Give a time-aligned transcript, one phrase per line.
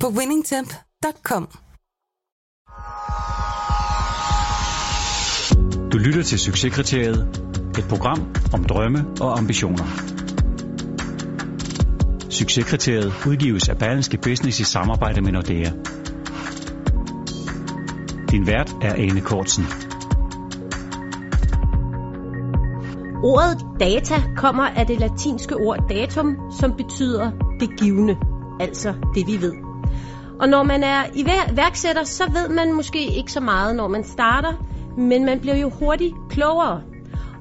[0.00, 1.48] på winningtemp.com.
[5.92, 7.46] Du lytter til Succeskriteriet.
[7.78, 9.84] Et program om drømme og ambitioner.
[12.30, 15.70] Succeskriteriet udgives af Berlingske Business i samarbejde med Nordea.
[18.30, 19.64] Din vært er Ane Kortsen.
[23.24, 28.16] Ordet data kommer af det latinske ord datum, som betyder det givende,
[28.60, 29.75] altså det vi ved.
[30.40, 34.52] Og når man er iværksætter, så ved man måske ikke så meget, når man starter,
[34.98, 36.82] men man bliver jo hurtigt klogere.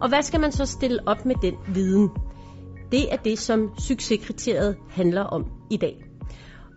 [0.02, 2.10] Og hvad skal man så stille op med den viden?
[2.92, 6.06] Det er det, som succeskriteriet handler om i dag.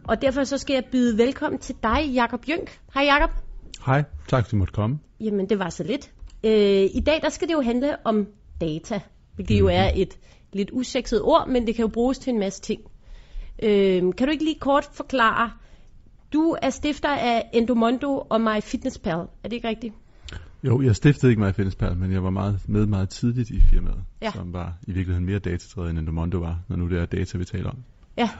[0.09, 2.81] Og derfor så skal jeg byde velkommen til dig, Jakob Jønk.
[2.95, 3.31] Hej Jakob.
[3.87, 4.98] Hej, tak fordi du måtte komme.
[5.20, 6.11] Jamen, det var så lidt.
[6.45, 8.27] Øh, I dag der skal det jo handle om
[8.61, 9.01] data,
[9.35, 9.69] hvilket mm-hmm.
[9.69, 10.19] jo er et
[10.53, 12.81] lidt usekset ord, men det kan jo bruges til en masse ting.
[13.62, 15.51] Øh, kan du ikke lige kort forklare,
[16.33, 19.95] du er stifter af Endomondo og MyFitnessPal, er det ikke rigtigt?
[20.62, 24.31] Jo, jeg stiftede ikke MyFitnessPal, men jeg var meget, med meget tidligt i firmaet, ja.
[24.31, 27.45] som var i virkeligheden mere datadrevet end Endomondo var, når nu det er data, vi
[27.45, 27.79] taler om.
[28.17, 28.31] Ja.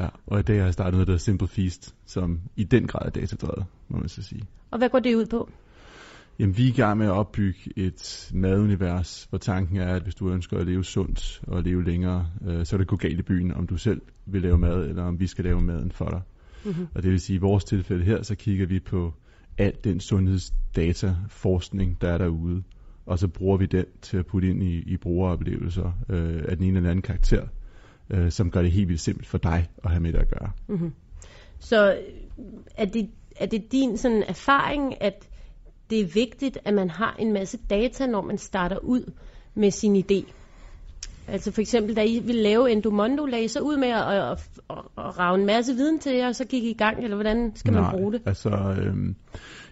[0.00, 2.86] Ja, og i dag har jeg startet noget, der hedder Simple Feast, som i den
[2.86, 4.42] grad er datadrevet, må man så sige.
[4.70, 5.48] Og hvad går det ud på?
[6.38, 10.14] Jamen, vi er i gang med at opbygge et madunivers, hvor tanken er, at hvis
[10.14, 13.22] du ønsker at leve sundt og leve længere, øh, så er det gå galt i
[13.22, 16.20] byen, om du selv vil lave mad, eller om vi skal lave maden for dig.
[16.64, 16.86] Mm-hmm.
[16.94, 19.12] Og det vil sige, at i vores tilfælde her, så kigger vi på
[19.58, 22.62] al den sundhedsdata, forskning, der er derude,
[23.06, 26.66] og så bruger vi den til at putte ind i, i brugeroplevelser øh, af den
[26.66, 27.46] ene eller anden karakter,
[28.10, 30.50] øh, som gør det helt vildt simpelt for dig at have med det at gøre.
[30.68, 30.92] Mm-hmm.
[31.58, 31.98] Så øh,
[32.76, 35.28] er det, er det din sådan erfaring, at
[35.90, 39.12] det er vigtigt, at man har en masse data, når man starter ud
[39.54, 40.32] med sin idé?
[41.28, 44.30] Altså for eksempel, da I ville lave Endomondo, lagde I så ud med at, at,
[44.70, 47.16] at, at rave en masse viden til jer, og så gik I i gang, eller
[47.16, 48.22] hvordan skal Nej, man bruge det?
[48.26, 49.16] altså, øhm,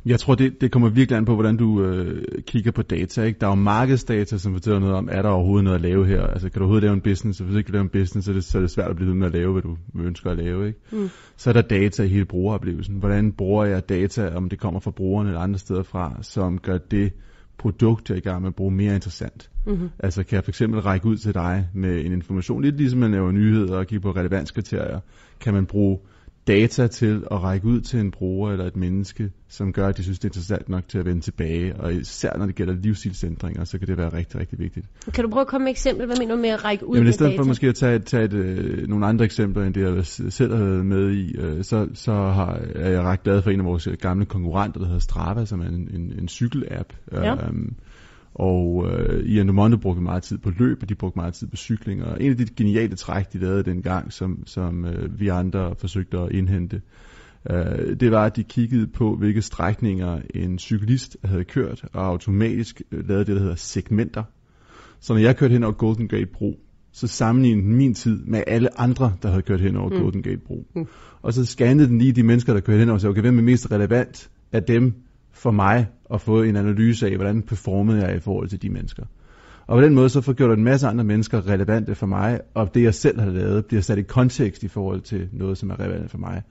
[0.06, 3.22] jeg tror, det, det kommer virkelig an på, hvordan du øh, kigger på data.
[3.22, 3.38] Ikke?
[3.40, 6.22] Der er jo markedsdata, som fortæller noget om, er der overhovedet noget at lave her?
[6.22, 7.40] Altså, kan du overhovedet lave en business?
[7.40, 8.96] Og hvis ikke du laver en business, så er, det, så er det svært at
[8.96, 10.66] blive ved med at lave, hvad du ønsker at lave.
[10.66, 10.78] Ikke?
[10.92, 11.08] Mm.
[11.36, 12.96] Så er der data i hele brugeroplevelsen.
[12.96, 16.78] Hvordan bruger jeg data, om det kommer fra brugerne eller andre steder fra, som gør
[16.78, 17.12] det
[17.60, 19.50] produkt, jeg er i gang med at bruge, mere interessant.
[19.66, 19.90] Mm-hmm.
[19.98, 23.10] Altså kan jeg for eksempel række ud til dig med en information, lidt ligesom man
[23.10, 25.00] laver nyheder og kigger på relevanskriterier,
[25.40, 25.98] kan man bruge
[26.46, 30.02] data til at række ud til en bruger eller et menneske, som gør, at de
[30.02, 31.76] synes, det er interessant nok til at vende tilbage.
[31.76, 34.86] Og især når det gælder livsstilsændringer, så kan det være rigtig, rigtig vigtigt.
[35.14, 36.06] Kan du prøve at komme med et eksempel?
[36.06, 37.42] Hvad mener du med at række ud Jamen, med i stedet data?
[37.42, 40.64] for måske at tage, tage et, øh, nogle andre eksempler, end det jeg selv har
[40.64, 43.88] været med i, øh, så, så har, er jeg ret glad for en af vores
[44.00, 46.92] gamle konkurrenter, der hedder Strava, som er en, en, en cykelapp.
[47.12, 47.48] Ja.
[47.48, 47.76] Um,
[48.40, 51.56] og øh, i Endomondo brugte meget tid på løb, og de brugte meget tid på
[51.56, 52.04] cykling.
[52.04, 56.18] Og en af de geniale træk, de lavede dengang, som, som øh, vi andre forsøgte
[56.18, 56.82] at indhente,
[57.50, 62.82] øh, det var, at de kiggede på, hvilke strækninger en cyklist havde kørt, og automatisk
[62.92, 64.22] øh, lavede det, der hedder segmenter.
[65.00, 66.60] Så når jeg kørte hen over Golden Gate Bro,
[66.92, 70.02] så sammenlignede den min tid med alle andre, der havde kørt hen over mm.
[70.02, 70.66] Golden Gate Bro.
[70.74, 70.86] Mm.
[71.22, 73.38] Og så scannede den lige de mennesker, der kørte hen over, og sagde, okay, hvem
[73.38, 74.94] er mest relevant af dem,
[75.40, 79.04] for mig at få en analyse af, hvordan performede jeg i forhold til de mennesker.
[79.66, 82.74] Og på den måde så får gjort en masse andre mennesker relevante for mig, og
[82.74, 85.80] det jeg selv har lavet bliver sat i kontekst i forhold til noget, som er
[85.80, 86.42] relevant for mig.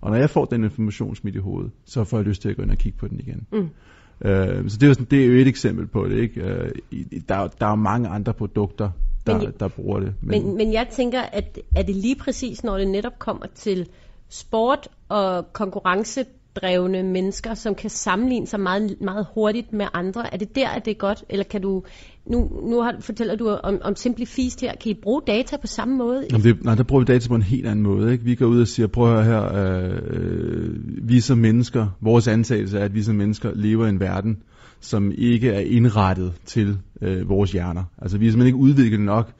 [0.00, 2.56] Og når jeg får den information smidt i hovedet, så får jeg lyst til at
[2.56, 3.46] gå ind og kigge på den igen.
[3.52, 3.58] Mm.
[3.60, 6.18] Uh, så det er, jo sådan, det er jo et eksempel på det.
[6.18, 6.42] Ikke?
[6.44, 6.98] Uh,
[7.28, 8.90] der, der er mange andre produkter,
[9.26, 10.14] der, men, der bruger det.
[10.20, 13.88] Men, men, men jeg tænker, at er det lige præcis, når det netop kommer til
[14.28, 16.24] sport og konkurrence
[16.56, 20.34] drevne mennesker, som kan sammenligne sig meget, meget hurtigt med andre.
[20.34, 21.24] Er det der, at det er godt?
[21.28, 21.82] Eller kan du,
[22.26, 25.66] nu, nu har, fortæller du om, om Simply Feast her, kan I bruge data på
[25.66, 26.26] samme måde?
[26.30, 28.12] Jamen det, nej, der bruger vi data på en helt anden måde.
[28.12, 28.24] Ikke?
[28.24, 30.70] Vi går ud og siger, prøv at høre her, øh, øh
[31.08, 34.42] vi som mennesker, vores antagelse er, at vi som mennesker lever i en verden,
[34.80, 37.84] som ikke er indrettet til øh, vores hjerner.
[38.02, 39.32] Altså vi er simpelthen ikke udviklet nok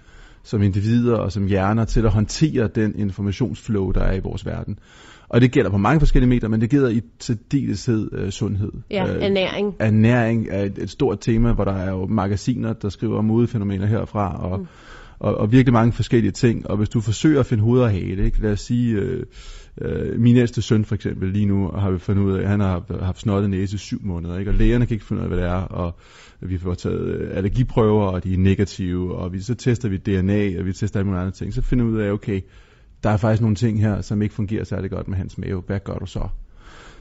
[0.43, 4.79] som individer og som hjerner til at håndtere den informationsflow, der er i vores verden.
[5.33, 8.73] Og det gælder på mange forskellige meter, men det gælder i særdeleshed øh, sundhed.
[8.91, 9.75] Ja, øh, ernæring.
[9.79, 13.87] Ernæring er et, et stort tema, hvor der er jo magasiner, der skriver om modefænomener
[13.87, 14.67] herfra, og, mm.
[15.19, 16.71] og, og virkelig mange forskellige ting.
[16.71, 18.43] Og hvis du forsøger at finde hoved og hale, ikke?
[18.43, 19.23] lad os sige, øh,
[19.81, 22.61] øh, min ældste søn for eksempel, lige nu har vi fundet ud af, at han
[22.61, 24.51] har haft snottet næse i syv måneder, ikke?
[24.51, 25.99] og lægerne kan ikke finde ud af, hvad det er, og
[26.41, 30.59] vi får taget øh, allergiprøver, og de er negative, og vi, så tester vi DNA,
[30.59, 32.41] og vi tester alle mulige andre ting, så finder vi ud af, okay,
[33.03, 35.63] der er faktisk nogle ting her, som ikke fungerer særlig godt med hans mave.
[35.67, 36.29] Hvad gør du så?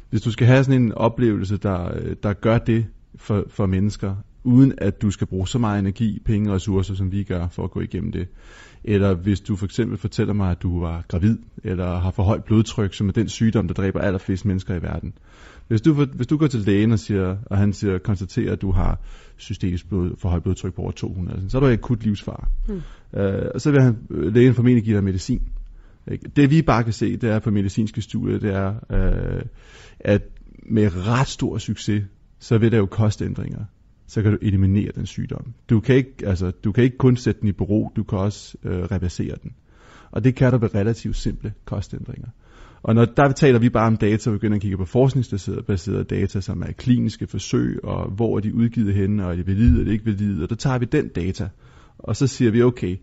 [0.10, 1.90] Hvis du skal have sådan en oplevelse, der,
[2.24, 6.50] der gør det for, for mennesker, uden at du skal bruge så meget energi, penge
[6.50, 8.28] og ressourcer, som vi gør for at gå igennem det.
[8.84, 12.44] Eller hvis du for eksempel fortæller mig, at du var gravid, eller har for højt
[12.44, 15.14] blodtryk, som er den sygdom, der dræber allerflest mennesker i verden.
[15.68, 18.72] Hvis du, hvis du går til lægen og, siger, og han siger, konstaterer, at du
[18.72, 19.00] har
[19.38, 22.46] systemisk blod, for højt blodtryk på over 200, så er du i akut livsfare.
[22.68, 22.82] Hmm.
[23.14, 25.42] Uh, og så vil han, lægen formentlig give dig medicin.
[26.36, 29.42] Det vi bare kan se, det er på medicinske studier, det er, uh,
[30.00, 30.22] at
[30.64, 32.04] med ret stor succes,
[32.40, 33.66] så vil der jo kostændringer
[34.12, 35.54] så kan du eliminere den sygdom.
[35.70, 38.58] Du kan ikke, altså, du kan ikke kun sætte den i bero, du kan også
[38.64, 39.52] øh, reversere den.
[40.12, 42.28] Og det kan der ved relativt simple kostændringer.
[42.84, 46.42] Og når der taler vi bare om data, og begynder at kigge på forskningsbaserede data,
[46.42, 49.92] som er kliniske forsøg, og hvor er de udgivet henne, og er de valide de
[49.92, 51.50] ikke valide, og der tager vi den data,
[51.98, 52.98] og så siger vi, okay,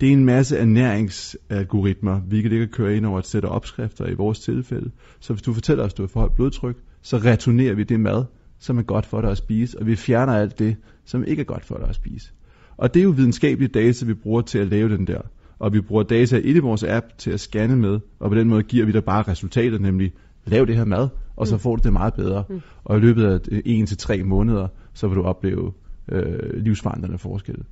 [0.00, 4.06] det er en masse ernæringsalgoritmer, vi kan ikke køre ind over et sæt af opskrifter
[4.06, 4.90] i vores tilfælde.
[5.20, 8.00] Så hvis du fortæller os, at du har for højt blodtryk, så returnerer vi det
[8.00, 8.24] mad,
[8.58, 11.44] som er godt for dig at spise, og vi fjerner alt det, som ikke er
[11.44, 12.32] godt for dig at spise.
[12.76, 15.20] Og det er jo videnskabelige data, vi bruger til at lave den der.
[15.58, 18.62] Og vi bruger data i vores app til at scanne med, og på den måde
[18.62, 20.12] giver vi dig bare resultatet, nemlig
[20.46, 21.58] lav det her mad, og så mm.
[21.58, 22.44] får du det meget bedre.
[22.48, 22.60] Mm.
[22.84, 25.72] Og i løbet af en til tre måneder, så vil du opleve
[26.12, 27.64] øh, livsforandrende forskelle.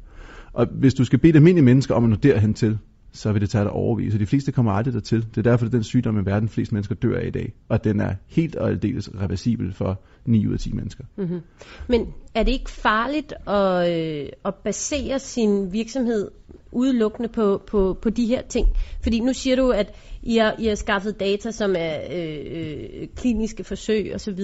[0.52, 2.78] Og hvis du skal bede almindelige mennesker om at nå derhen til,
[3.12, 4.14] så vil det tage dig overvis.
[4.14, 5.22] Og de fleste kommer aldrig dertil.
[5.22, 7.52] Det er derfor, at den sygdom i verden, flest mennesker dør af i dag.
[7.68, 11.04] Og den er helt og aldeles reversibel for 9 ud af 10 mennesker.
[11.16, 11.40] Mm-hmm.
[11.88, 16.30] Men er det ikke farligt at, øh, at basere sin virksomhed
[16.72, 18.68] udelukkende på, på, på de her ting?
[19.02, 23.08] Fordi nu siger du, at I har, I har skaffet data, som er øh, øh,
[23.16, 24.40] kliniske forsøg osv.,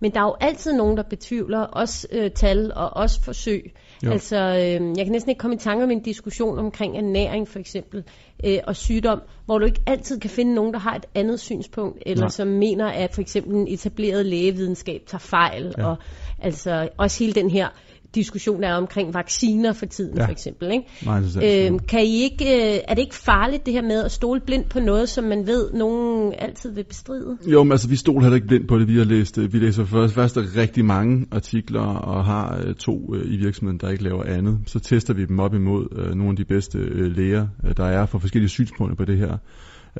[0.00, 3.72] men der er jo altid nogen, der betvivler, også øh, tal og også forsøg.
[4.04, 4.10] Jo.
[4.10, 7.58] Altså, øh, jeg kan næsten ikke komme i tanke om en diskussion omkring ernæring for
[7.58, 8.04] eksempel,
[8.44, 12.02] øh, og sygdom, hvor du ikke altid kan finde nogen, der har et andet synspunkt,
[12.06, 12.28] eller Nej.
[12.28, 15.86] som mener, at for eksempel en etableret lægevidenskab tager fejl, ja.
[15.86, 15.96] og
[16.38, 17.68] altså også hele den her
[18.16, 20.26] diskussion er omkring vacciner for tiden, ja.
[20.26, 20.72] for eksempel.
[20.72, 20.84] Ikke?
[21.04, 24.40] Nej, øhm, kan I ikke, øh, er det ikke farligt det her med at stole
[24.40, 27.38] blindt på noget, som man ved, nogen altid vil bestride?
[27.46, 28.88] Jo, men altså vi stoler heller ikke blindt på det.
[28.88, 33.14] Vi har læst, øh, vi læser først, først rigtig mange artikler og har øh, to
[33.14, 34.58] øh, i virksomheden, der ikke laver andet.
[34.66, 37.84] Så tester vi dem op imod øh, nogle af de bedste øh, læger, øh, der
[37.84, 39.36] er for forskellige synspunkter på det her.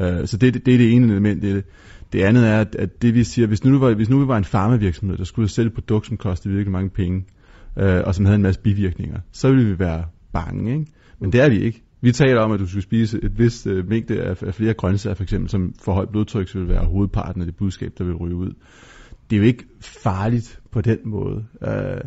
[0.01, 1.65] Øh, så det, det, det er det ene element i det.
[2.13, 4.37] Det andet er, at, at det vi siger, hvis nu, var, hvis nu vi var
[4.37, 7.25] en farmavirksomhed, der skulle sælge et produkt, som kostede virkelig mange penge,
[7.79, 10.73] øh, og som havde en masse bivirkninger, så ville vi være bange.
[10.73, 10.93] Ikke?
[11.19, 11.83] Men det er vi ikke.
[12.01, 15.15] Vi taler om, at du skal spise et vist øh, mængde af, af flere grøntsager,
[15.15, 18.15] for eksempel, som for højt blodtryk, så vil være hovedparten af det budskab, der vil
[18.15, 18.53] ryge ud.
[19.31, 21.45] Det er jo ikke farligt på den måde.
[21.63, 22.01] Øh,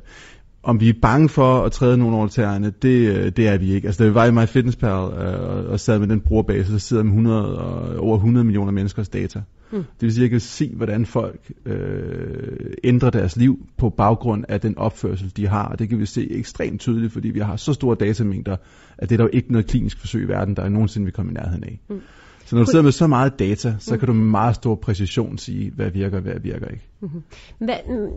[0.64, 3.74] om vi er bange for at træde nogle over tæerne, det, øh, det er vi
[3.74, 3.88] ikke.
[3.88, 7.12] Altså, da vi var i MyFitnessPal øh, og sad med den brugerbase, så sidder med
[7.12, 9.42] 100, og, over 100 millioner menneskers data.
[9.72, 9.78] Mm.
[9.78, 14.46] Det vil sige, at jeg kan se, hvordan folk øh, ændrer deres liv på baggrund
[14.50, 15.66] af den opførsel, de har.
[15.66, 18.56] Og det kan vi se ekstremt tydeligt, fordi vi har så store datamængder,
[18.98, 21.14] at det er der jo ikke noget klinisk forsøg i verden, der er nogensinde vil
[21.14, 21.80] komme i nærheden af.
[21.90, 22.02] Mm.
[22.50, 25.38] Så når du sidder med så meget data, så kan du med meget stor præcision
[25.38, 26.88] sige, hvad virker og hvad virker ikke.
[27.00, 27.24] Mm-hmm.
[27.59, 28.07] Hvad, mm,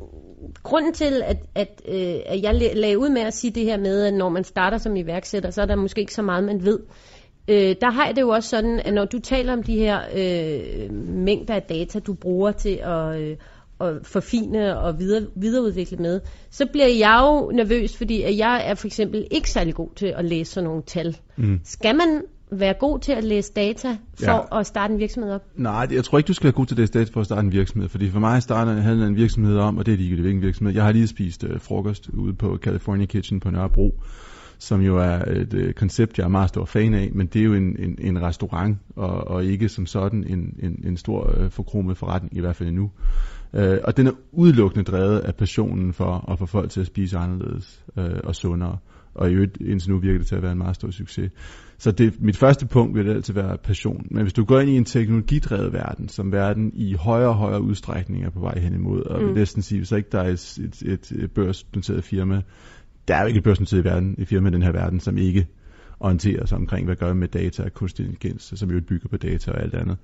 [0.63, 4.03] grunden til, at, at, øh, at jeg lagde ud med at sige det her med,
[4.03, 6.79] at når man starter som iværksætter, så er der måske ikke så meget, man ved.
[7.49, 10.01] Øh, der har jeg det jo også sådan, at når du taler om de her
[10.15, 13.37] øh, mængder af data, du bruger til at, øh,
[13.81, 18.75] at forfine og videre, videreudvikle med, så bliver jeg jo nervøs, fordi at jeg er
[18.75, 21.17] for eksempel ikke særlig god til at læse sådan nogle tal.
[21.37, 21.61] Mm.
[21.65, 24.61] Skal man være god til at læse data for ja.
[24.61, 25.43] at starte en virksomhed op?
[25.57, 27.41] Nej, jeg tror ikke, du skal være god til at læse data for at starte
[27.41, 27.89] en virksomhed.
[27.89, 30.75] Fordi for mig starter handler en virksomhed om, og det er ligegyldigt hvilken virksomhed.
[30.75, 33.95] Jeg har lige spist uh, frokost ude på California Kitchen på Nørrebro
[34.63, 37.45] som jo er et øh, koncept, jeg er meget stor fan af, men det er
[37.45, 41.51] jo en, en, en restaurant, og, og ikke som sådan en, en, en stor øh,
[41.51, 42.91] forkromet forretning, i hvert fald endnu.
[43.55, 47.19] Øh, og den er udelukkende drevet af passionen for at få folk til at spise
[47.19, 48.79] anderledes øh, og sundere,
[49.15, 51.31] og i øvrigt indtil nu virker det til at være en meget stor succes.
[51.79, 54.07] Så det, mit første punkt vil altid være passion.
[54.11, 57.63] Men hvis du går ind i en teknologidrevet verden, som verden i højere og højere
[57.63, 59.27] udstrækning er på vej hen imod, og mm.
[59.27, 62.43] vil næsten sige, hvis ikke der er et, et, et børsnoteret firma,
[63.09, 65.19] der er jo ikke et børsnoteret i verden, et firma i den her verden, som
[65.19, 65.47] ikke
[66.03, 69.51] orienterer sig omkring, hvad gør med data og kunstig intelligens, som jo bygger på data
[69.51, 69.97] og alt andet.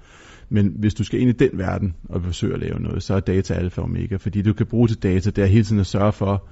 [0.48, 3.20] Men hvis du skal ind i den verden og forsøge at lave noget, så er
[3.20, 5.86] data alfa og omega, fordi du kan bruge til data, det er hele tiden at
[5.86, 6.48] sørge for,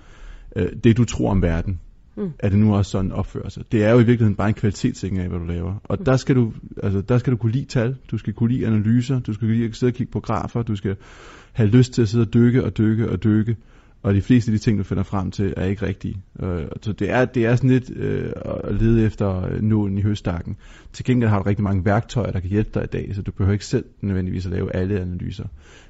[0.56, 1.80] øh, det du tror om verden,
[2.16, 2.30] mm.
[2.38, 3.72] er det nu også sådan opfører sig.
[3.72, 5.74] Det er jo i virkeligheden bare en kvalitetssikring af, hvad du laver.
[5.84, 6.04] Og mm.
[6.04, 9.20] der, skal du, altså, der skal du kunne lide tal, du skal kunne lide analyser,
[9.20, 10.96] du skal kunne lide at sidde og kigge på grafer, du skal
[11.52, 13.56] have lyst til at sidde og dykke og dykke og dykke.
[14.06, 16.22] Og de fleste af de ting, du finder frem til, er ikke rigtige.
[16.42, 18.32] Øh, så det er, det er sådan lidt øh,
[18.64, 20.56] at lede efter øh, nålen i høstakken.
[20.92, 23.32] Til gengæld har du rigtig mange værktøjer, der kan hjælpe dig i dag, så du
[23.32, 25.44] behøver ikke selv nødvendigvis at lave alle analyser.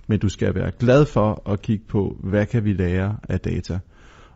[0.06, 3.78] Men du skal være glad for at kigge på, hvad kan vi lære af data.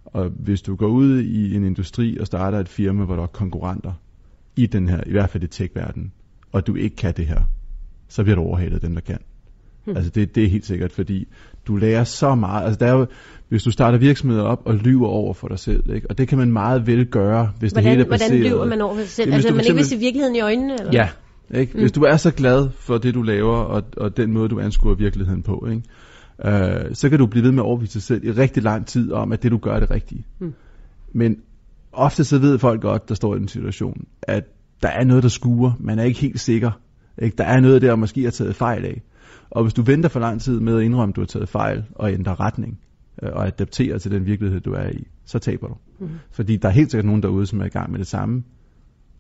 [0.04, 3.26] Og hvis du går ud i en industri og starter et firma, hvor der er
[3.26, 3.92] konkurrenter
[4.56, 6.12] i den her, i hvert fald i tech-verden,
[6.52, 7.40] og du ikke kan det her,
[8.08, 9.18] så bliver du overhalet dem, der kan.
[9.84, 9.96] Hmm.
[9.96, 11.28] Altså det, det er helt sikkert, fordi
[11.66, 12.64] du lærer så meget.
[12.64, 13.06] Altså der er jo,
[13.49, 16.10] hvis du starter virksomheder op og lyver over for dig selv, ikke?
[16.10, 18.30] og det kan man meget vel gøre, hvis hvordan, det hele er baseret.
[18.30, 19.26] Hvordan lyver man over for sig selv?
[19.26, 20.72] Jamen, altså man ikke vil se virkeligheden i øjnene?
[20.72, 20.92] Eller?
[20.92, 21.08] Ja,
[21.54, 21.72] ikke?
[21.75, 21.80] Mm.
[21.80, 24.94] Hvis du er så glad for det, du laver, og, og den måde, du anskuer
[24.94, 25.82] virkeligheden på, ikke?
[26.44, 29.12] Øh, så kan du blive ved med at overbevise dig selv i rigtig lang tid
[29.12, 30.26] om, at det, du gør, er det rigtige.
[30.38, 30.54] Mm.
[31.12, 31.37] Men
[31.92, 34.44] ofte så ved folk godt, der står i den situation, at
[34.82, 35.72] der er noget, der skuer.
[35.80, 36.70] Man er ikke helt sikker.
[37.18, 37.37] Ikke?
[37.37, 39.02] Der er noget der, måske har taget fejl af.
[39.50, 41.85] Og hvis du venter for lang tid med at indrømme, at du har taget fejl,
[41.95, 42.80] og ændre retning,
[43.23, 45.75] øh, og adaptere til den virkelighed, du er i, så taber du.
[45.99, 46.09] Mm.
[46.30, 48.42] Fordi der er helt sikkert nogen derude, som er i gang med det samme,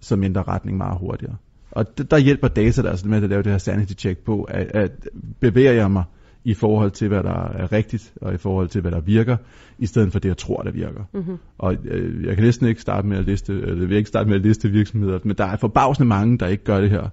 [0.00, 1.36] som ændrer retning meget hurtigere.
[1.70, 4.66] Og der hjælper data der altså med at lave det her sanity check på, at,
[4.74, 5.08] at
[5.40, 6.04] bevæger jeg mig
[6.44, 9.36] i forhold til, hvad der er rigtigt, og i forhold til, hvad der virker,
[9.78, 11.04] i stedet for det, jeg tror, der virker.
[11.12, 11.36] Mm-hmm.
[11.58, 14.36] Og øh, jeg kan næsten ikke starte med at liste, eller vil ikke starte med
[14.36, 17.08] at liste virksomheder, men der er forbavsende mange, der ikke gør det her.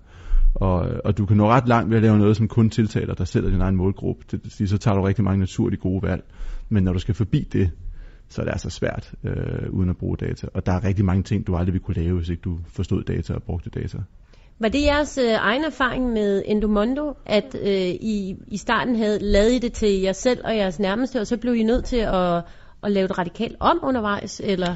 [0.60, 3.28] Og, og du kan nå ret langt ved at lave noget, som kun tiltaler dig
[3.28, 4.26] selv og din egen målgruppe.
[4.32, 6.24] Det, det så tager du rigtig mange naturlige gode valg.
[6.70, 7.72] Men når du skal forbi det,
[8.30, 10.48] så er det altså svært øh, uden at bruge data.
[10.54, 13.04] Og der er rigtig mange ting, du aldrig ville kunne lave, hvis ikke du forstod
[13.04, 13.98] data og brugte data.
[14.60, 19.62] Var det jeres øh, egen erfaring med Endomondo, at øh, I i starten havde lavet
[19.62, 22.44] det til jer selv og jeres nærmeste, og så blev I nødt til at,
[22.84, 24.76] at lave det radikalt om undervejs, eller?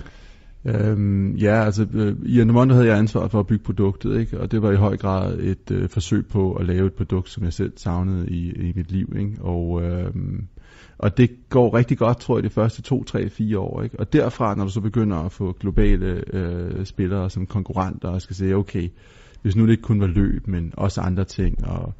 [0.65, 4.39] Øhm, ja, altså øh, i Anemondo havde jeg ansvaret for at bygge produktet, ikke?
[4.39, 7.43] og det var i høj grad et øh, forsøg på at lave et produkt, som
[7.43, 9.13] jeg selv savnede i, i mit liv.
[9.19, 9.35] Ikke?
[9.39, 10.13] Og, øh,
[10.97, 13.81] og det går rigtig godt, tror jeg, de første to, tre, fire år.
[13.83, 13.99] Ikke?
[13.99, 18.35] Og derfra, når du så begynder at få globale øh, spillere som konkurrenter, og skal
[18.35, 18.89] sige, okay,
[19.41, 21.93] hvis nu det ikke kun var løb, men også andre ting, og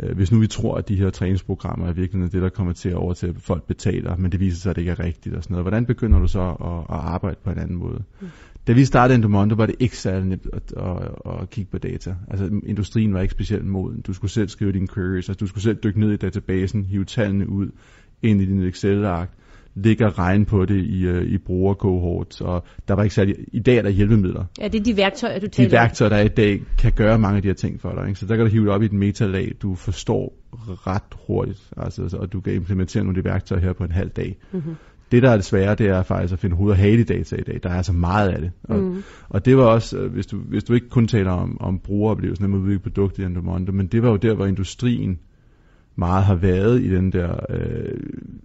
[0.00, 2.88] Øh, hvis nu vi tror, at de her træningsprogrammer er virkelig det, der kommer til
[2.88, 5.42] at overtage, at folk betaler, men det viser sig, at det ikke er rigtigt og
[5.42, 5.64] sådan noget.
[5.64, 8.02] Hvordan begynder du så at, at arbejde på en anden måde?
[8.20, 8.28] Mm.
[8.66, 11.08] Da vi startede Endomondo, var det ikke særlig nemt at, at,
[11.40, 12.16] at kigge på data.
[12.28, 14.00] Altså industrien var ikke specielt moden.
[14.00, 17.04] Du skulle selv skrive dine queries, altså du skulle selv dykke ned i databasen, hive
[17.04, 17.70] tallene ud
[18.22, 19.30] ind i din Excel-ark,
[19.76, 23.60] ligge og regne på det i, uh, i brugerkohort, og der var ikke særlig, i
[23.60, 24.44] dag er der hjælpemidler.
[24.60, 27.18] Ja, det er de værktøjer, du taler De værktøjer, der er i dag, kan gøre
[27.18, 28.08] mange af de her ting for dig.
[28.08, 28.20] Ikke?
[28.20, 30.34] Så der kan du hive det op i et metalag, du forstår
[30.86, 34.10] ret hurtigt, altså, og du kan implementere nogle af de værktøjer her på en halv
[34.10, 34.36] dag.
[34.52, 34.74] Mm-hmm.
[35.12, 37.36] Det, der er det svære, det er faktisk at finde hoved og hale i data
[37.36, 37.60] i dag.
[37.62, 38.50] Der er altså meget af det.
[38.62, 39.02] Og, mm.
[39.28, 42.50] og det var også, øh, hvis du, hvis du ikke kun taler om, om brugeroplevelsen
[42.50, 45.18] med at udvikle produkter i Endomondo, men det var jo der, hvor industrien
[45.96, 47.36] meget har været i den der...
[47.50, 48.00] Øh,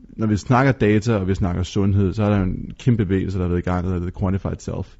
[0.09, 3.43] når vi snakker data, og vi snakker sundhed, så er der en kæmpe bevægelse, der
[3.43, 4.95] har været i gang, der hedder Quantified Self.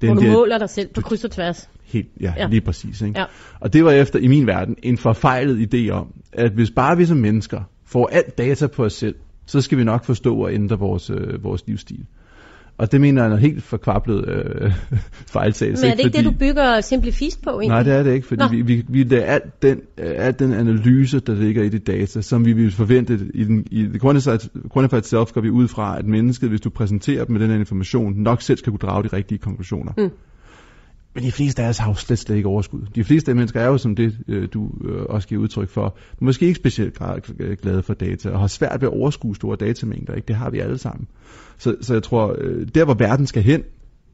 [0.00, 1.70] Den Hvor du der, måler dig selv på kryds og tværs.
[1.84, 2.46] Helt, ja, ja.
[2.48, 3.02] lige præcis.
[3.02, 3.20] Ikke?
[3.20, 3.24] Ja.
[3.60, 7.04] Og det var efter, i min verden, en forfejlet idé om, at hvis bare vi
[7.04, 9.14] som mennesker får alt data på os selv,
[9.46, 12.06] så skal vi nok forstå at ændre vores, øh, vores livsstil.
[12.78, 14.72] Og det mener jeg er helt forkvablet øh,
[15.36, 15.84] fejltagelse.
[15.84, 17.68] Men er det ikke fordi, det, du bygger Simplifist på egentlig?
[17.68, 20.52] Nej, det er det ikke, fordi vi, vi, vi lader alt den, øh, alt den
[20.52, 25.02] analyse, der ligger i de data, som vi vil forvente i, den, i det quantified
[25.02, 28.14] self, går vi ud fra, at mennesket, hvis du præsenterer dem med den her information,
[28.14, 29.92] nok selv skal kunne drage de rigtige konklusioner.
[29.98, 30.10] Mm.
[31.16, 32.80] Men de fleste af os har jo slet, slet ikke overskud.
[32.94, 35.96] De fleste af mennesker er jo, som det øh, du øh, også giver udtryk for,
[36.20, 36.98] måske ikke specielt
[37.38, 40.14] øh, glade for data, og har svært ved at overskue store datamængder.
[40.14, 40.26] Ikke?
[40.26, 41.08] Det har vi alle sammen.
[41.58, 42.36] Så, så jeg tror,
[42.74, 43.62] der hvor verden skal hen,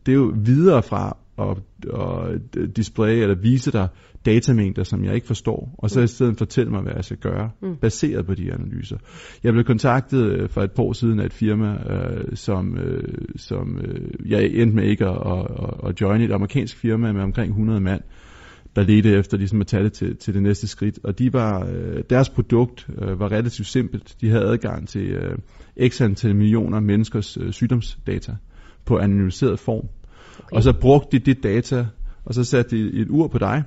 [0.07, 1.57] det er jo videre fra at,
[2.01, 3.89] at displaye eller vise dig
[4.27, 7.51] datamængder, som jeg ikke forstår, og så i stedet fortælle mig, hvad jeg skal gøre,
[7.63, 7.77] mm.
[7.77, 8.97] baseret på de analyser.
[9.45, 13.15] Jeg blev kontaktet øh, for et par år siden af et firma, øh, som, øh,
[13.37, 17.51] som øh, jeg endte med ikke at, at, at joine, et amerikansk firma med omkring
[17.51, 18.03] 100 mand,
[18.77, 20.99] der ledte efter ligesom at tage det til, til det næste skridt.
[21.05, 24.17] Og de var, øh, deres produkt øh, var relativt simpelt.
[24.21, 25.39] De havde adgang til øh,
[25.89, 28.33] x antal millioner menneskers øh, sygdomsdata
[28.85, 29.89] på anonymiseret form.
[30.45, 30.57] Okay.
[30.57, 31.87] Og så brugte de det data,
[32.25, 33.63] og så satte de et ur på dig,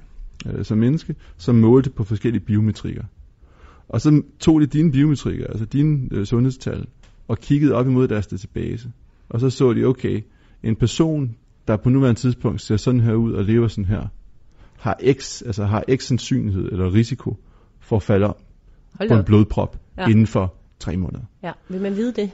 [0.45, 3.03] øh, som menneske, som målte på forskellige biometrikker.
[3.89, 6.85] Og så tog de dine biometrikker, altså dine øh, sundhedstal,
[7.27, 8.91] og kiggede op imod deres database.
[9.29, 10.21] Og så så de, okay,
[10.63, 11.35] en person,
[11.67, 14.07] der på nuværende tidspunkt ser sådan her ud og lever sådan her,
[14.77, 17.37] har X, altså har X sandsynlighed eller risiko
[17.79, 18.35] for at falde om
[19.07, 20.07] på en blodprop ja.
[20.07, 21.23] inden for tre måneder.
[21.43, 22.31] Ja, vil man vide det?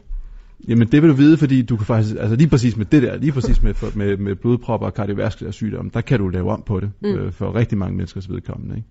[0.68, 3.18] Jamen det vil du vide, fordi du kan faktisk, altså lige præcis med det der,
[3.18, 6.80] lige præcis med, med, med blodpropper og kardiovaskulære sygdomme, der kan du lave om på
[6.80, 7.10] det mm.
[7.10, 8.76] øh, for rigtig mange menneskers vedkommende.
[8.76, 8.88] Ikke?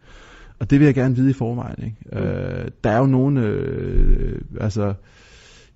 [0.58, 1.84] Og det vil jeg gerne vide i forvejen.
[1.84, 1.96] Ikke?
[2.12, 2.18] Mm.
[2.18, 4.94] Øh, der er jo nogle, øh, altså,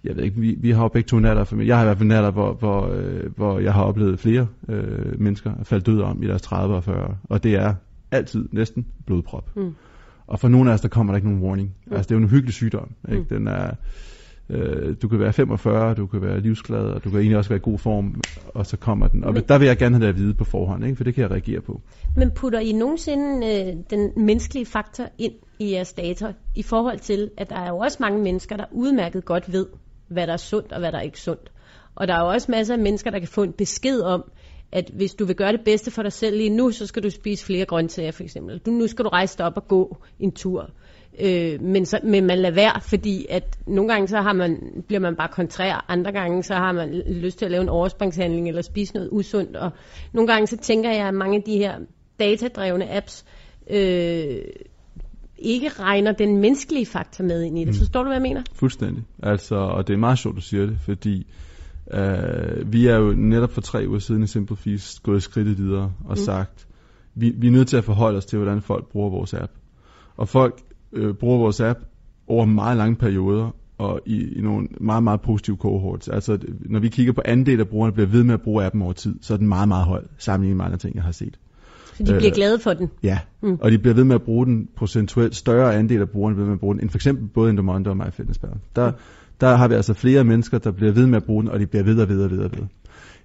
[0.05, 1.99] jeg ved ikke, vi, vi har jo begge to natter, for jeg har i hvert
[1.99, 6.23] fald natter, hvor, hvor, øh, hvor jeg har oplevet flere øh, mennesker falde døde om
[6.23, 7.75] i deres 30 og 40, og det er
[8.11, 9.57] altid næsten blodprop.
[9.57, 9.75] Mm.
[10.27, 11.75] Og for nogle af os, der kommer der ikke nogen warning.
[11.87, 11.93] Mm.
[11.93, 12.91] Altså det er jo en hyggelig sygdom.
[13.09, 13.21] Ikke?
[13.21, 13.29] Mm.
[13.29, 13.71] Den er,
[14.51, 17.57] øh, du kan være 45, du kan være livsglad, og du kan egentlig også være
[17.57, 18.21] i god form,
[18.55, 19.25] og så kommer den.
[19.25, 20.97] Og Men, der vil jeg gerne have det at vide på forhånd, ikke?
[20.97, 21.81] for det kan jeg reagere på.
[22.17, 27.31] Men putter I nogensinde øh, den menneskelige faktor ind i jeres data, i forhold til,
[27.37, 29.67] at der er jo også mange mennesker, der udmærket godt ved,
[30.09, 31.53] hvad der er sundt og hvad der er ikke sundt.
[31.95, 34.25] Og der er jo også masser af mennesker, der kan få en besked om,
[34.73, 37.11] at hvis du vil gøre det bedste for dig selv lige nu, så skal du
[37.11, 38.59] spise flere grøntsager for eksempel.
[38.59, 40.71] Du, nu skal du rejse dig op og gå en tur.
[41.21, 45.01] Øh, men, så, men man lader være, fordi at nogle gange så har man, bliver
[45.01, 48.63] man bare kontrær, andre gange så har man lyst til at lave en overspringshandling eller
[48.63, 49.57] spise noget usundt.
[49.57, 49.71] Og
[50.13, 51.79] nogle gange så tænker jeg, at mange af de her
[52.21, 53.25] datadrevne apps
[53.71, 54.37] øh,
[55.39, 57.75] ikke regner den menneskelige faktor med ind i det.
[57.75, 57.79] Mm.
[57.79, 58.43] Forstår du, hvad jeg mener?
[58.53, 59.05] Fuldstændig.
[59.23, 61.27] Altså, og det er meget sjovt, du siger det, fordi
[61.93, 65.93] øh, vi er jo netop for tre uger siden i Simple Feast gået skridtet videre
[66.05, 66.17] og mm.
[66.17, 66.67] sagt,
[67.15, 69.53] vi, vi er nødt til at forholde os til, hvordan folk bruger vores app.
[70.17, 70.61] Og folk
[70.95, 71.79] øh, bruger vores app
[72.27, 76.09] over meget lange perioder, og i, i nogle meget, meget positive cohorts.
[76.09, 78.93] Altså, når vi kigger på andel af brugerne, bliver ved med at bruge appen over
[78.93, 81.39] tid, så er den meget, meget høj, sammenlignet med andre ting, jeg har set.
[81.95, 82.91] Så de bliver øh, glade for den?
[83.03, 83.59] Ja, mm.
[83.61, 86.51] og de bliver ved med at bruge den procentuelt større andel af brugerne, bliver ved
[86.51, 88.51] med at bruge den, end for eksempel både Endomondo og MyFitnessPal.
[88.77, 88.97] Der, mm.
[89.41, 91.67] der har vi altså flere mennesker, der bliver ved med at bruge den, og de
[91.67, 92.67] bliver ved og ved og ved og ved.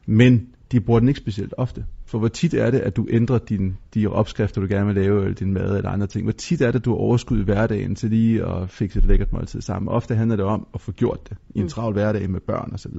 [0.06, 1.86] Men de bruger den ikke specielt ofte.
[2.10, 5.22] For hvor tit er det, at du ændrer din, de opskrifter, du gerne vil lave,
[5.22, 6.26] eller din mad eller andre ting?
[6.26, 9.06] Hvor tit er det, at du har overskud i hverdagen til lige at fikse et
[9.06, 9.90] lækkert måltid sammen?
[9.90, 11.70] Ofte handler det om at få gjort det i en mm.
[11.70, 12.92] travl hverdag med børn osv.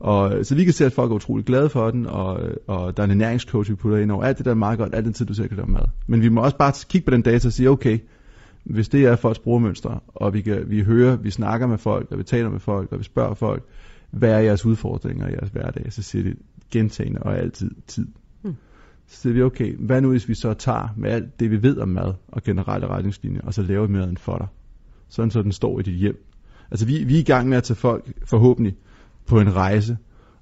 [0.00, 2.96] Og, og så vi kan se, at folk er utrolig glade for den, og, og
[2.96, 4.24] der er en ernæringscoach, vi putter ind over.
[4.24, 5.84] Alt det der er meget godt, alt den tid, du selv kan lave mad.
[6.06, 7.98] Men vi må også bare kigge på den data og sige, okay,
[8.64, 12.18] hvis det er folks brugermønstre, og vi, kan, vi hører, vi snakker med folk, og
[12.18, 13.62] vi taler med folk, og vi spørger folk,
[14.10, 16.34] hvad er jeres udfordringer i jeres hverdag, så siger de
[16.70, 18.08] gentagende og altid tid.
[18.42, 18.56] Hmm.
[19.06, 21.78] Så siger vi, okay, hvad nu hvis vi så tager med alt det, vi ved
[21.78, 24.46] om mad og generelle retningslinjer, og så laver vi maden for dig.
[25.08, 26.24] Sådan så den står i dit hjem.
[26.70, 28.76] Altså vi, vi er i gang med at tage folk, forhåbentlig,
[29.26, 29.96] på en rejse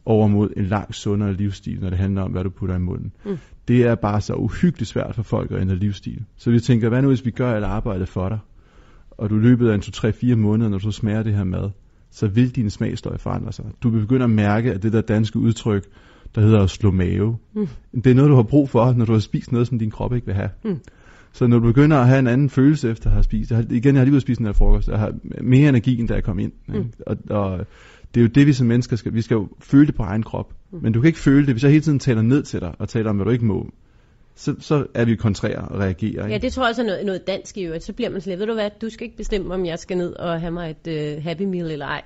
[0.05, 3.13] over mod en langt sundere livsstil, når det handler om, hvad du putter i munden.
[3.25, 3.39] Mm.
[3.69, 6.25] Det er bare så uhyggeligt svært for folk at ændre livsstil.
[6.37, 8.39] Så vi tænker, hvad nu hvis vi gør alt arbejdet for dig,
[9.11, 11.71] og du løbet af en 2-3-4 måneder, når du smager det her mad,
[12.11, 13.65] så vil din smagsløg forandre sig.
[13.83, 15.85] Du vil begynde at mærke, at det der danske udtryk,
[16.37, 17.69] der hedder at slå mave, mm.
[17.95, 20.15] det er noget, du har brug for, når du har spist noget, som din krop
[20.15, 20.51] ikke vil have.
[20.65, 20.79] Mm.
[21.33, 23.65] Så når du begynder at have en anden følelse efter at have spist, jeg har,
[23.71, 26.15] igen, jeg har lige været spist den her frokost, jeg har mere energi, end da
[26.15, 26.53] jeg kom ind.
[26.69, 26.85] Mm.
[27.07, 27.67] Og, og
[28.15, 30.23] det er jo det, vi som mennesker skal, vi skal jo føle det på egen
[30.23, 30.55] krop.
[30.73, 30.79] Mm.
[30.83, 32.89] Men du kan ikke føle det, hvis jeg hele tiden taler ned til dig, og
[32.89, 33.71] taler om, hvad du ikke må
[34.39, 36.25] så, så er vi kontrære og reagerer.
[36.25, 36.33] Ikke?
[36.33, 37.85] Ja, det tror jeg også er noget, noget dansk i øvrigt.
[37.85, 39.97] Så bliver man sådan lidt, ved du hvad, du skal ikke bestemme, om jeg skal
[39.97, 42.03] ned og have mig et uh, Happy Meal eller ej.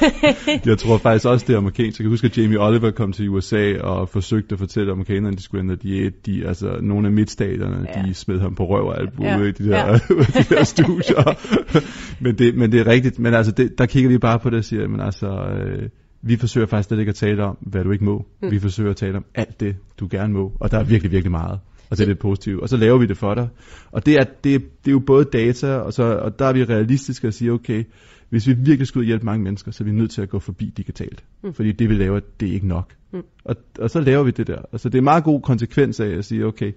[0.66, 1.98] jeg tror faktisk også, det er amerikansk.
[1.98, 5.38] Jeg kan huske, at Jamie Oliver kom til USA og forsøgte at fortælle amerikanerne, at
[5.38, 6.26] de skulle ændre diæt.
[6.26, 8.02] De, altså, nogle af midtstaterne, ja.
[8.02, 9.42] de smed ham på røv og alt ja.
[9.42, 9.92] i de der, ja.
[10.38, 11.38] de der studier.
[12.24, 13.18] men, det, men det er rigtigt.
[13.18, 15.26] Men altså, det, der kigger vi bare på det og siger, men altså...
[15.26, 15.88] Øh,
[16.22, 18.26] vi forsøger faktisk slet ikke at tale om, hvad du ikke må.
[18.42, 18.50] Mm.
[18.50, 20.52] Vi forsøger at tale om alt det, du gerne må.
[20.60, 21.60] Og der er virkelig, virkelig meget.
[21.90, 22.62] Og det er det positive.
[22.62, 23.48] Og så laver vi det for dig.
[23.92, 26.64] Og det er, det, det er jo både data, og, så, og der er vi
[26.64, 27.84] realistiske og siger, okay,
[28.30, 30.28] hvis vi virkelig skal ud og hjælpe mange mennesker, så er vi nødt til at
[30.28, 31.24] gå forbi digitalt.
[31.42, 31.54] Mm.
[31.54, 32.94] Fordi det vi laver, det er ikke nok.
[33.12, 33.22] Mm.
[33.44, 34.62] Og, og så laver vi det der.
[34.72, 36.72] Altså det er meget god konsekvens af at sige, okay,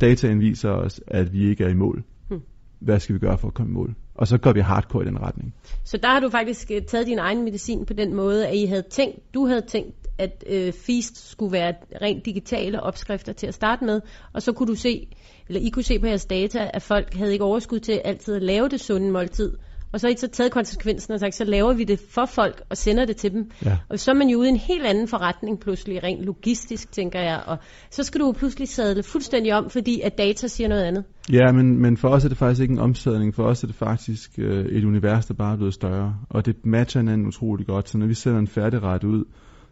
[0.00, 2.02] dataen viser os, at vi ikke er i mål.
[2.30, 2.40] Mm.
[2.80, 3.94] Hvad skal vi gøre for at komme i mål?
[4.14, 5.54] Og så går vi hardcore i den retning.
[5.84, 8.66] Så der har du faktisk øh, taget din egen medicin på den måde, at I
[8.66, 13.54] havde tænkt, du havde tænkt, at øh, Feast skulle være rent digitale opskrifter til at
[13.54, 14.00] starte med,
[14.32, 15.08] og så kunne du se,
[15.48, 18.42] eller I kunne se på jeres data, at folk havde ikke overskud til altid at
[18.42, 19.56] lave det sunde måltid,
[19.92, 22.62] og så har I så taget konsekvensen og sagt, så laver vi det for folk
[22.70, 23.50] og sender det til dem.
[23.64, 23.78] Ja.
[23.88, 27.20] Og så er man jo ude i en helt anden forretning pludselig, rent logistisk, tænker
[27.20, 27.42] jeg.
[27.46, 27.58] Og
[27.90, 31.04] så skal du pludselig sadle fuldstændig om, fordi at data siger noget andet.
[31.32, 33.34] Ja, men, men for os er det faktisk ikke en omsadling.
[33.34, 36.16] For os er det faktisk øh, et univers, der bare er blevet større.
[36.30, 37.88] Og det matcher hinanden utrolig godt.
[37.88, 39.24] Så når vi sender en færdigret ud,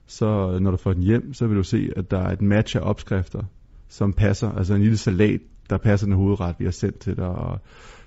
[0.06, 2.76] så når du får den hjem, så vil du se, at der er et match
[2.76, 3.42] af opskrifter,
[3.88, 4.48] som passer.
[4.48, 7.28] Altså en lille salat, der passer den hovedret, vi har sendt til dig.
[7.28, 7.61] Og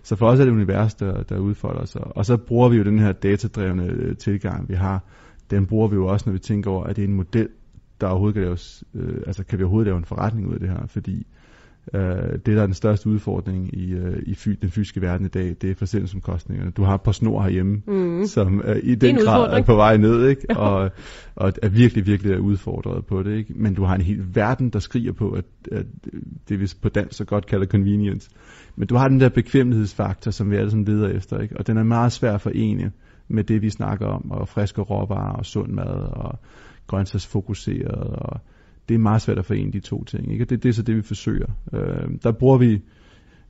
[0.03, 2.01] så for os er det univers, der, der udfolder sig.
[2.17, 5.03] Og så bruger vi jo den her datadrevne øh, tilgang, vi har.
[5.51, 7.49] Den bruger vi jo også, når vi tænker over, at det er en model,
[8.01, 10.69] der overhovedet kan laves, øh, altså kan vi overhovedet lave en forretning ud af det
[10.69, 11.27] her, fordi
[11.93, 15.29] Uh, det, der er den største udfordring i, uh, i fy, den fysiske verden i
[15.29, 16.71] dag, det er forsendelsesomkostningerne.
[16.71, 18.25] Du har på snor herhjemme, mm.
[18.25, 20.57] som uh, i den grad er på vej ned, ikke?
[20.57, 20.91] og,
[21.35, 23.37] og er virkelig, virkelig er udfordret på det.
[23.37, 23.53] Ikke?
[23.55, 25.85] Men du har en hel verden, der skriger på, at, at
[26.49, 28.29] det vi på dansk så godt kalder convenience.
[28.75, 31.57] Men du har den der bekvemmelighedsfaktor, som vi alle sammen leder efter, ikke?
[31.57, 32.91] og den er meget svær at forene
[33.27, 36.39] med det, vi snakker om, og friske råvarer, og sund mad, og
[36.87, 38.39] grøntsagsfokuseret, og
[38.89, 40.31] det er meget svært at forene de to ting.
[40.31, 40.43] Ikke?
[40.43, 41.47] Og det, det er så det, vi forsøger.
[41.73, 42.81] Øh, der bruger vi,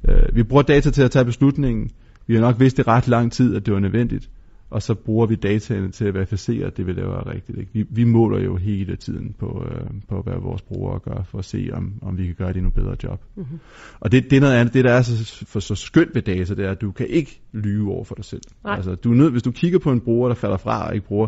[0.10, 1.90] øh, vi bruger data til at tage beslutningen.
[2.28, 4.30] Vi har nok vidst i ret lang tid, at det var nødvendigt.
[4.74, 7.58] Og så bruger vi dataene til at verificere, at det vi laver er rigtigt.
[7.58, 7.72] Ikke?
[7.74, 11.46] Vi, vi måler jo hele tiden på, øh, på, hvad vores brugere gør, for at
[11.46, 13.22] se, om, om vi kan gøre det endnu bedre job.
[13.36, 13.60] Mm-hmm.
[14.00, 14.74] Og det, det er noget andet.
[14.74, 17.42] Det, der er så, for så skønt ved data, det er, at du kan ikke
[17.52, 18.42] lyve over for dig selv.
[18.64, 18.76] Nej.
[18.76, 21.08] Altså, du er nød, hvis du kigger på en bruger, der falder fra og ikke
[21.08, 21.28] bruger,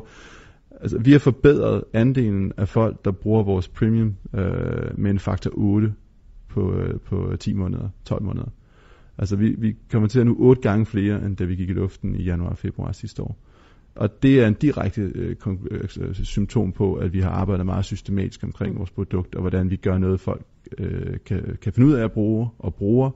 [0.82, 5.52] Altså, vi har forbedret andelen af folk, der bruger vores premium øh, med en faktor
[5.54, 5.94] 8
[6.48, 8.48] på, øh, på 10 måneder, 12 måneder.
[9.18, 11.74] Altså vi, vi kommer til at nu 8 gange flere, end da vi gik i
[11.74, 13.38] luften i januar og februar sidste år.
[13.96, 15.36] Og det er en direkte øh,
[15.72, 19.76] øh, symptom på, at vi har arbejdet meget systematisk omkring vores produkt, og hvordan vi
[19.76, 20.46] gør noget, folk
[20.78, 23.12] øh, kan, kan finde ud af at bruge og bruger,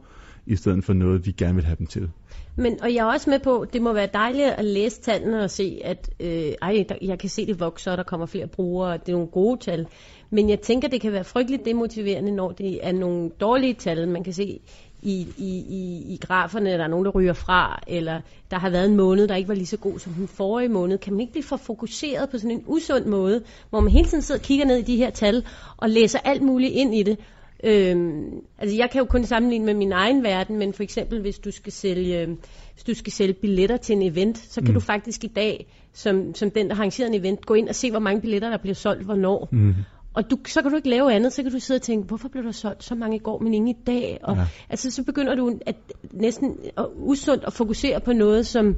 [0.49, 2.09] i stedet for noget, vi gerne vil have dem til.
[2.55, 5.49] Men, og jeg er også med på, det må være dejligt at læse tallene og
[5.49, 8.93] se, at øh, ej, der, jeg kan se, det vokser, og der kommer flere brugere,
[8.93, 9.87] og det er nogle gode tal.
[10.29, 14.07] Men jeg tænker, det kan være frygteligt demotiverende, når det er nogle dårlige tal.
[14.07, 14.59] Man kan se
[15.01, 18.89] i, i, i, i graferne, der er nogen, der ryger fra, eller der har været
[18.89, 20.97] en måned, der ikke var lige så god som den forrige måned.
[20.97, 24.21] Kan man ikke blive for fokuseret på sådan en usund måde, hvor man hele tiden
[24.21, 25.45] sidder og kigger ned i de her tal,
[25.77, 27.19] og læser alt muligt ind i det,
[27.63, 31.39] Øhm, altså jeg kan jo kun sammenligne med min egen verden, men for eksempel hvis
[31.39, 32.25] du skal sælge,
[32.73, 34.73] hvis du skal sælge billetter til en event, så kan mm.
[34.73, 37.75] du faktisk i dag, som, som den, der har arrangeret en event, gå ind og
[37.75, 39.49] se, hvor mange billetter, der bliver solgt, hvornår.
[39.51, 39.73] Mm.
[40.13, 42.27] Og du, så kan du ikke lave andet, så kan du sidde og tænke, hvorfor
[42.27, 44.19] blev der solgt så mange i går, men ingen i dag?
[44.23, 44.45] Og, ja.
[44.69, 45.75] Altså så begynder du at
[46.11, 48.75] næsten at, usundt at fokusere på noget, som,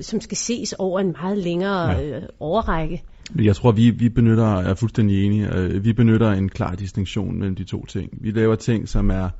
[0.00, 2.02] som skal ses over en meget længere ja.
[2.02, 3.02] øh, overrække.
[3.34, 7.56] Jeg tror, vi, vi benytter, er fuldstændig enig, øh, vi benytter en klar distinktion mellem
[7.56, 8.18] de to ting.
[8.20, 9.30] Vi laver ting, som er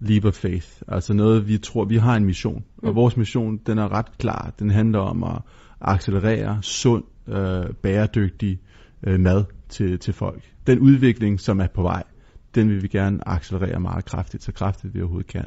[0.00, 2.88] leap of faith, altså noget, vi tror, vi har en mission, mm.
[2.88, 4.52] og vores mission, den er ret klar.
[4.58, 5.42] Den handler om at
[5.80, 8.60] accelerere sund, øh, bæredygtig
[9.06, 10.42] øh, mad til, til folk.
[10.66, 12.02] Den udvikling, som er på vej,
[12.54, 15.46] den vil vi gerne accelerere meget kraftigt, så kraftigt vi overhovedet kan.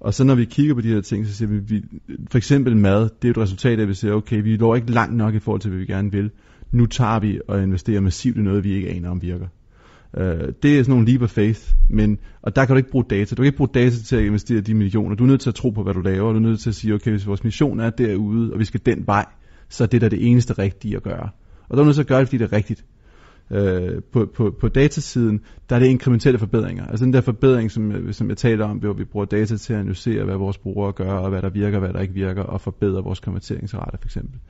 [0.00, 1.82] Og så når vi kigger på de her ting, så siger vi, vi
[2.30, 4.92] for eksempel mad, det er et resultat af, at vi siger, okay, vi når ikke
[4.92, 6.30] langt nok i forhold til, hvad vi gerne vil
[6.70, 9.46] nu tager vi og investerer massivt i noget, vi ikke aner om virker.
[10.12, 10.22] Uh,
[10.62, 13.34] det er sådan nogle leap of faith, men, og der kan du ikke bruge data.
[13.34, 15.16] Du kan ikke bruge data til at investere de millioner.
[15.16, 16.32] Du er nødt til at tro på, hvad du laver.
[16.32, 18.80] Du er nødt til at sige, okay, hvis vores mission er derude, og vi skal
[18.86, 19.24] den vej,
[19.68, 21.28] så er det der det eneste rigtige at gøre.
[21.68, 22.84] Og der er nødt til at gøre det, fordi det er rigtigt.
[23.50, 26.86] Uh, på, på, på datasiden, der er det inkrementelle forbedringer.
[26.86, 29.78] Altså den der forbedring, som, som jeg taler om, hvor vi bruger data til at
[29.78, 33.02] analysere, hvad vores brugere gør, og hvad der virker, hvad der ikke virker, og forbedre
[33.04, 34.40] vores konverteringsrate for eksempel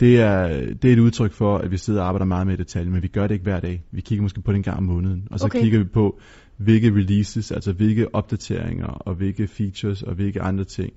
[0.00, 2.90] det er, det er et udtryk for, at vi sidder og arbejder meget med detaljer,
[2.90, 3.84] men vi gør det ikke hver dag.
[3.90, 5.60] Vi kigger måske på det en gang om måneden, og så okay.
[5.60, 6.18] kigger vi på,
[6.56, 10.92] hvilke releases, altså hvilke opdateringer, og hvilke features, og hvilke andre ting.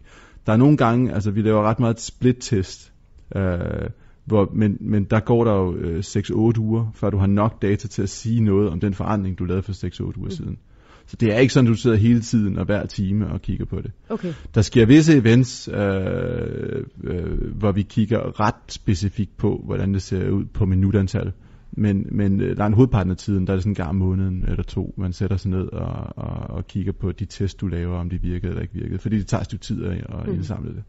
[0.46, 2.94] Der er nogle gange, altså vi laver ret meget split-test,
[3.36, 3.90] øh,
[4.26, 7.88] hvor, men, men der går der jo øh, 6-8 uger, før du har nok data
[7.88, 10.30] til at sige noget om den forandring, du lavede for 6-8 uger mm.
[10.30, 10.58] siden.
[11.08, 13.66] Så det er ikke sådan, at du sidder hele tiden og hver time og kigger
[13.66, 13.92] på det.
[14.10, 14.34] Okay.
[14.56, 20.30] Der sker visse events, øh, øh, hvor vi kigger ret specifikt på, hvordan det ser
[20.30, 21.32] ud på minutantal.
[21.72, 23.90] Men, men øh, der er en hovedparten af tiden, der er det sådan en gang
[23.90, 27.62] om måneden eller to, man sætter sig ned og, og, og kigger på de test,
[27.62, 29.00] du laver, om de virkede eller ikke virkede.
[29.00, 30.34] Fordi det tager et tid at, at mm.
[30.34, 30.84] indsamle det.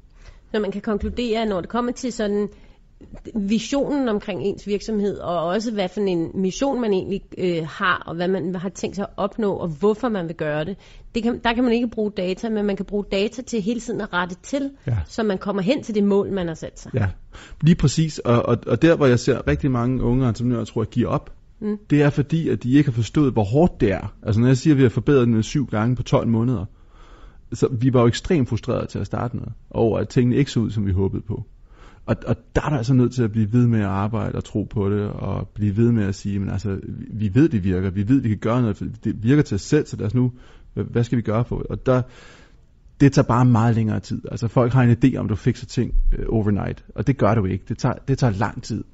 [0.54, 2.48] Så man kan konkludere, at når det kommer til sådan
[3.34, 8.14] visionen omkring ens virksomhed, og også hvad for en mission man egentlig øh, har, og
[8.14, 10.76] hvad man har tænkt sig at opnå, og hvorfor man vil gøre det.
[11.14, 13.80] det kan, der kan man ikke bruge data, men man kan bruge data til hele
[13.80, 14.96] tiden at rette til, ja.
[15.06, 16.90] så man kommer hen til det mål, man har sat sig.
[16.94, 17.06] Ja,
[17.60, 18.18] lige præcis.
[18.18, 21.32] Og, og, og der, hvor jeg ser rigtig mange unge entreprenører, tror jeg, giver op,
[21.60, 21.78] mm.
[21.90, 24.14] det er fordi, at de ikke har forstået, hvor hårdt det er.
[24.22, 26.64] Altså når jeg siger, at vi har forbedret den syv gange på 12 måneder,
[27.52, 30.60] så vi var jo ekstremt frustrerede til at starte med, over at tingene ikke så
[30.60, 31.44] ud, som vi håbede på.
[32.08, 34.44] Og, og der er der altså nødt til at blive ved med at arbejde og
[34.44, 37.90] tro på det, og blive ved med at sige, men altså, vi ved, det virker,
[37.90, 40.32] vi ved, vi kan gøre noget, det virker til os selv, så lad os nu,
[40.74, 41.66] hvad skal vi gøre for det?
[41.66, 42.02] Og der,
[43.00, 44.22] det tager bare meget længere tid.
[44.30, 47.44] Altså folk har en idé om, du fikser ting øh, overnight, og det gør du
[47.44, 47.64] ikke.
[47.68, 48.84] Det tager, det tager lang tid.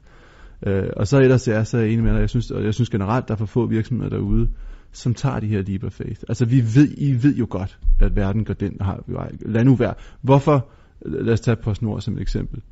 [0.66, 2.90] Øh, og så ellers er jeg så enig med dig, jeg synes, og jeg synes
[2.90, 4.48] generelt, der er for få virksomheder derude,
[4.92, 6.20] som tager de her deep of faith.
[6.28, 9.04] Altså vi ved, I ved jo godt, at verden går den har,
[9.40, 9.94] lad nu være.
[10.22, 10.68] Hvorfor,
[11.06, 12.62] lad os tage PostNord som et eksempel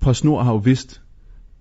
[0.00, 1.02] PostNord har jo vidst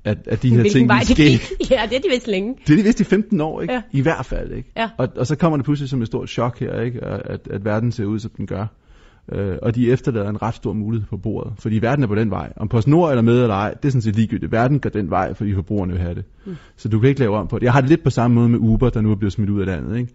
[0.04, 1.24] at, at de her Hvilken ting vej det ske.
[1.24, 1.42] gik.
[1.72, 2.56] Ja, det er de vist længe.
[2.68, 3.74] Det er de vist i 15 år, ikke?
[3.74, 3.82] Ja.
[3.92, 4.72] I hvert fald, ikke?
[4.78, 4.90] Ja.
[4.98, 7.04] Og, og så kommer det pludselig som et stort chok her, ikke?
[7.04, 8.66] At, at verden ser ud, som den gør.
[9.32, 11.54] Øh, og de efterlader en ret stor mulighed på bordet.
[11.60, 12.54] Fordi verden er på den vej.
[12.58, 14.52] Om PostNord eller med eller ej, det er sådan set ligegyldigt.
[14.52, 16.24] Verden går den vej, fordi forbrugerne vil have det.
[16.46, 16.56] Mm.
[16.76, 17.66] Så du kan ikke lave om på det.
[17.66, 19.60] Jeg har det lidt på samme måde med Uber, der nu er blevet smidt ud
[19.60, 20.14] af landet, ikke?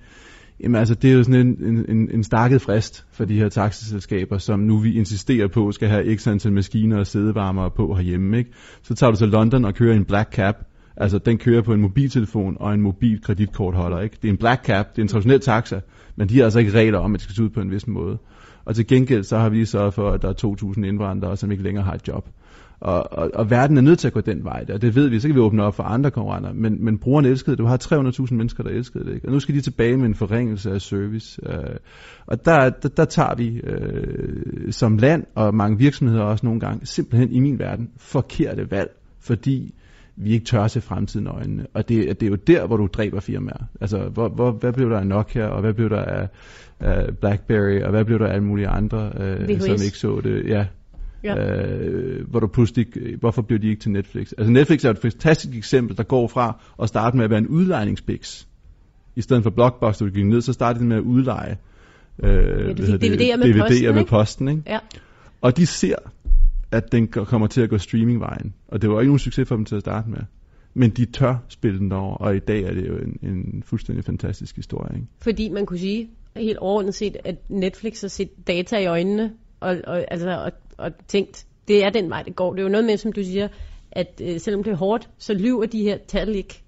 [0.63, 3.49] Jamen altså, det er jo sådan en, en, en, en stakket frist for de her
[3.49, 8.39] taxiselskaber, som nu vi insisterer på, skal have x antal maskiner og sædevarmere på herhjemme,
[8.39, 8.51] ikke?
[8.83, 10.55] Så tager du til London og kører en black cab,
[11.01, 14.17] Altså, den kører på en mobiltelefon og en mobil kreditkortholder, ikke?
[14.23, 15.81] Det er en black cab, det er en traditionel taxa,
[16.17, 17.87] men de har altså ikke regler om, at det skal se ud på en vis
[17.87, 18.19] måde.
[18.65, 21.63] Og til gengæld, så har vi sørget for, at der er 2.000 indvandrere, som ikke
[21.63, 22.29] længere har et job.
[22.81, 25.21] Og, og, og verden er nødt til at gå den vej der, det ved vi,
[25.21, 27.77] så kan vi åbne op for andre konkurrenter, men, men brugerne elskede det, du har
[28.29, 29.29] 300.000 mennesker, der elskede det, ikke?
[29.29, 31.77] og nu skal de tilbage med en forringelse af service, øh,
[32.27, 36.87] og der, der, der tager vi øh, som land, og mange virksomheder også nogle gange,
[36.87, 38.91] simpelthen i min verden, forkerte valg,
[39.21, 39.75] fordi
[40.17, 41.67] vi ikke tør se fremtiden i øjnene.
[41.75, 43.65] Og det, det er jo der, hvor du dræber firmaer.
[43.81, 46.29] Altså, hvor, hvor, hvad blev der af Nokia, og hvad blev der af,
[46.81, 49.65] af BlackBerry, og hvad blev der af alle mulige andre, øh, VHS.
[49.65, 50.49] som ikke så det.
[50.49, 50.67] Ja.
[51.25, 51.37] Ja.
[51.37, 52.87] Øh, hvor du pludselig,
[53.21, 54.33] hvorfor blev de ikke til Netflix?
[54.39, 57.49] Altså Netflix er et fantastisk eksempel, der går fra at starte med at være en
[57.49, 58.49] udlejningsbiks.
[59.17, 61.57] I stedet for Blockbuster, du gik ned, så startede de med at udleje
[62.23, 64.63] øh, du fik DVD'er med DVD'er posten, med posten ikke?
[64.67, 64.79] Ja.
[65.41, 65.97] Og de ser,
[66.71, 68.55] at den kommer til at gå streamingvejen.
[68.69, 70.21] Og det var ikke nogen succes for dem til at starte med.
[70.75, 74.05] Men de tør spille den over, og i dag er det jo en, en fuldstændig
[74.05, 74.95] fantastisk historie.
[74.95, 75.07] Ikke?
[75.19, 79.77] Fordi man kunne sige helt overordnet set, at Netflix har set data i øjnene og,
[79.87, 82.53] og, altså, og, og tænkt, det er den vej, det går.
[82.53, 83.49] Det er jo noget med, som du siger,
[83.93, 86.63] at øh, selvom det er hårdt, så lyver de her tal ikke.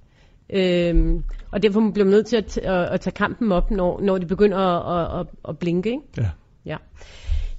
[0.51, 1.23] Øhm,
[1.53, 4.27] og derfor bliver man nødt til at, at, at tage kampen op, når, når de
[4.27, 5.91] begynder at, at, at, at blinke.
[5.91, 6.03] Ikke?
[6.17, 6.31] Ja.
[6.67, 6.77] Ja.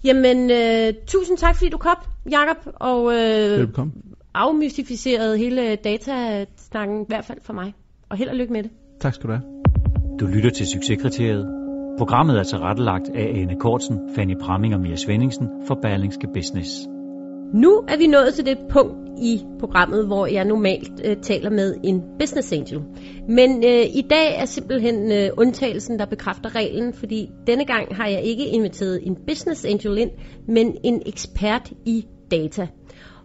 [0.04, 1.98] Jamen, øh, tusind tak, fordi du kom,
[2.32, 3.94] Jakob, og øh, Velkommen.
[4.34, 7.74] afmystificeret hele datasnakken, i hvert fald for mig.
[8.10, 8.72] Og held og lykke med det.
[9.00, 9.44] Tak skal du have.
[10.20, 11.63] Du lytter til Succeskriteriet.
[11.98, 16.88] Programmet er tilrettelagt af Ane Kortsen, Fanny Pramming og Mia Svendingsen for Berlingske Business.
[17.54, 21.76] Nu er vi nået til det punkt i programmet, hvor jeg normalt øh, taler med
[21.84, 22.82] en business angel.
[23.30, 28.08] Men øh, i dag er simpelthen øh, undtagelsen, der bekræfter reglen, fordi denne gang har
[28.08, 30.12] jeg ikke inviteret en business angel ind,
[30.48, 32.68] men en ekspert i data.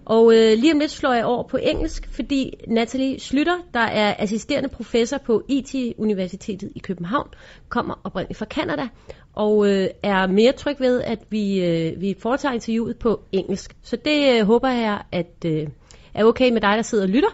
[0.09, 4.15] Og øh, lige om lidt slår jeg over på engelsk, fordi Natalie Slytter, der er
[4.19, 7.29] assisterende professor på IT-universitetet i København,
[7.69, 8.89] kommer oprindeligt fra Canada,
[9.35, 13.77] og øh, er mere tryg ved, at vi, øh, vi foretager interviewet på engelsk.
[13.83, 15.67] Så det øh, håber jeg, at øh,
[16.15, 17.31] er okay med dig, der sidder og lytter.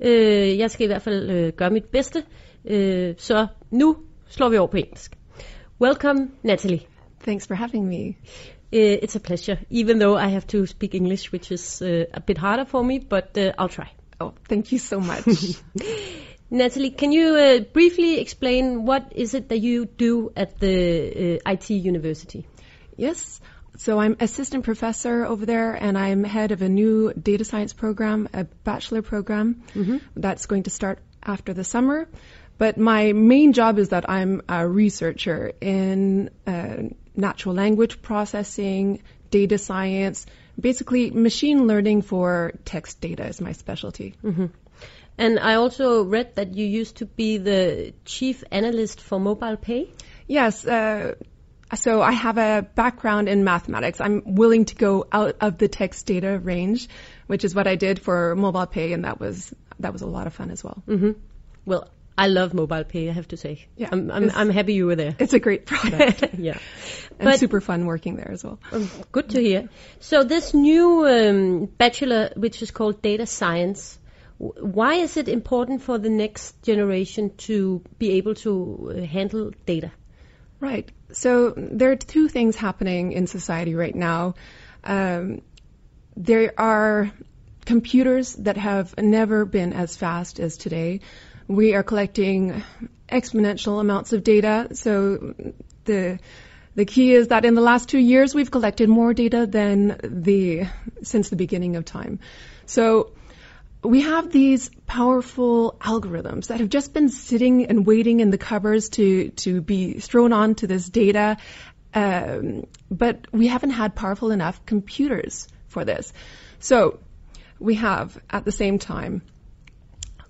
[0.00, 2.22] Øh, jeg skal i hvert fald øh, gøre mit bedste.
[2.64, 3.96] Øh, så nu
[4.28, 5.12] slår vi over på engelsk.
[5.80, 6.80] Welcome, Natalie.
[7.22, 8.14] Thanks for having me.
[8.70, 12.20] Uh, it's a pleasure, even though I have to speak English, which is uh, a
[12.20, 13.90] bit harder for me, but uh, I'll try.
[14.20, 15.24] Oh, thank you so much.
[16.50, 21.50] Natalie, can you uh, briefly explain what is it that you do at the uh,
[21.50, 22.46] IT university?
[22.96, 23.40] yes.
[23.76, 28.28] So I'm assistant professor over there, and I'm head of a new data science program,
[28.34, 29.62] a bachelor program
[30.16, 32.08] that's going to start after the summer.
[32.58, 39.58] But my main job is that I'm a researcher in uh, natural language processing, data
[39.58, 40.26] science,
[40.58, 44.14] basically machine learning for text data is my specialty.
[45.18, 49.90] And I also read that you used to be the chief analyst for mobile pay.
[50.28, 50.64] Yes.
[50.64, 51.16] Uh,
[51.74, 54.00] so I have a background in mathematics.
[54.00, 56.88] I'm willing to go out of the text data range,
[57.26, 60.26] which is what I did for mobile pay, and that was that was a lot
[60.26, 60.82] of fun as well.
[61.66, 63.66] Well, I love mobile pay, I have to say.
[63.76, 65.14] Yeah, I'm, I'm, I'm happy you were there.
[65.18, 66.58] It's a great product yeah.
[67.18, 68.58] and But- super fun working there as well.
[68.72, 69.68] Um, Good to hear.
[70.00, 73.98] So this new um, bachelor, which is called data science,
[74.40, 79.52] w- why is it important for the next generation to be able to uh, handle
[79.64, 79.92] data?
[80.60, 80.90] Right.
[81.12, 84.34] So there are two things happening in society right now.
[84.82, 85.42] Um,
[86.16, 87.12] there are
[87.64, 91.00] computers that have never been as fast as today.
[91.48, 92.62] We are collecting
[93.08, 94.68] exponential amounts of data.
[94.72, 95.34] So
[95.84, 96.20] the
[96.74, 100.66] the key is that in the last two years we've collected more data than the
[101.02, 102.20] since the beginning of time.
[102.66, 103.12] So
[103.82, 108.88] we have these powerful algorithms that have just been sitting and waiting in the covers
[108.90, 111.36] to, to be thrown onto this data.
[111.94, 116.12] Um, but we haven't had powerful enough computers for this.
[116.58, 116.98] So
[117.58, 119.22] we have at the same time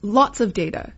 [0.02, 0.92] lots of data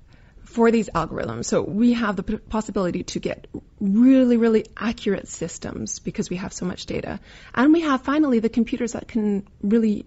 [0.50, 1.44] for these algorithms.
[1.44, 3.46] So we have the p- possibility to get
[3.80, 7.20] really, really accurate systems because we have so much data.
[7.54, 10.06] And we have finally the computers that can really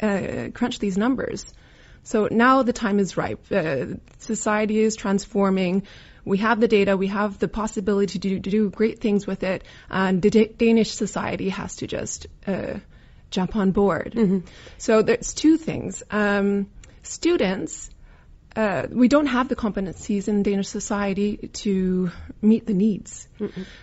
[0.00, 1.52] uh, crunch these numbers.
[2.02, 3.46] So now the time is ripe.
[3.50, 3.86] Uh,
[4.18, 5.84] society is transforming.
[6.24, 9.42] We have the data, we have the possibility to do, to do great things with
[9.42, 12.78] it, and the D- Danish society has to just uh,
[13.30, 14.42] jump on board.
[14.78, 16.02] So there's two things.
[16.10, 16.70] Um,
[17.02, 17.90] students,
[18.56, 23.26] uh, we don't have the competencies in Danish society to meet the needs.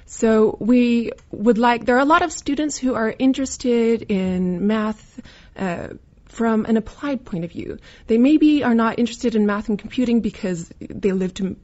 [0.05, 5.21] So we would like, there are a lot of students who are interested in math,
[5.57, 5.89] uh,
[6.25, 7.77] from an applied point of view.
[8.07, 11.57] They maybe are not interested in math and computing because they live to,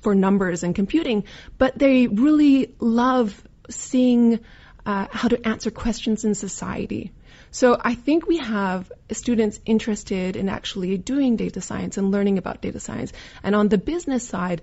[0.00, 1.24] for numbers and computing,
[1.58, 4.40] but they really love seeing
[4.84, 7.12] uh, how to answer questions in society.
[7.52, 12.62] So I think we have students interested in actually doing data science and learning about
[12.62, 13.12] data science.
[13.42, 14.62] And on the business side,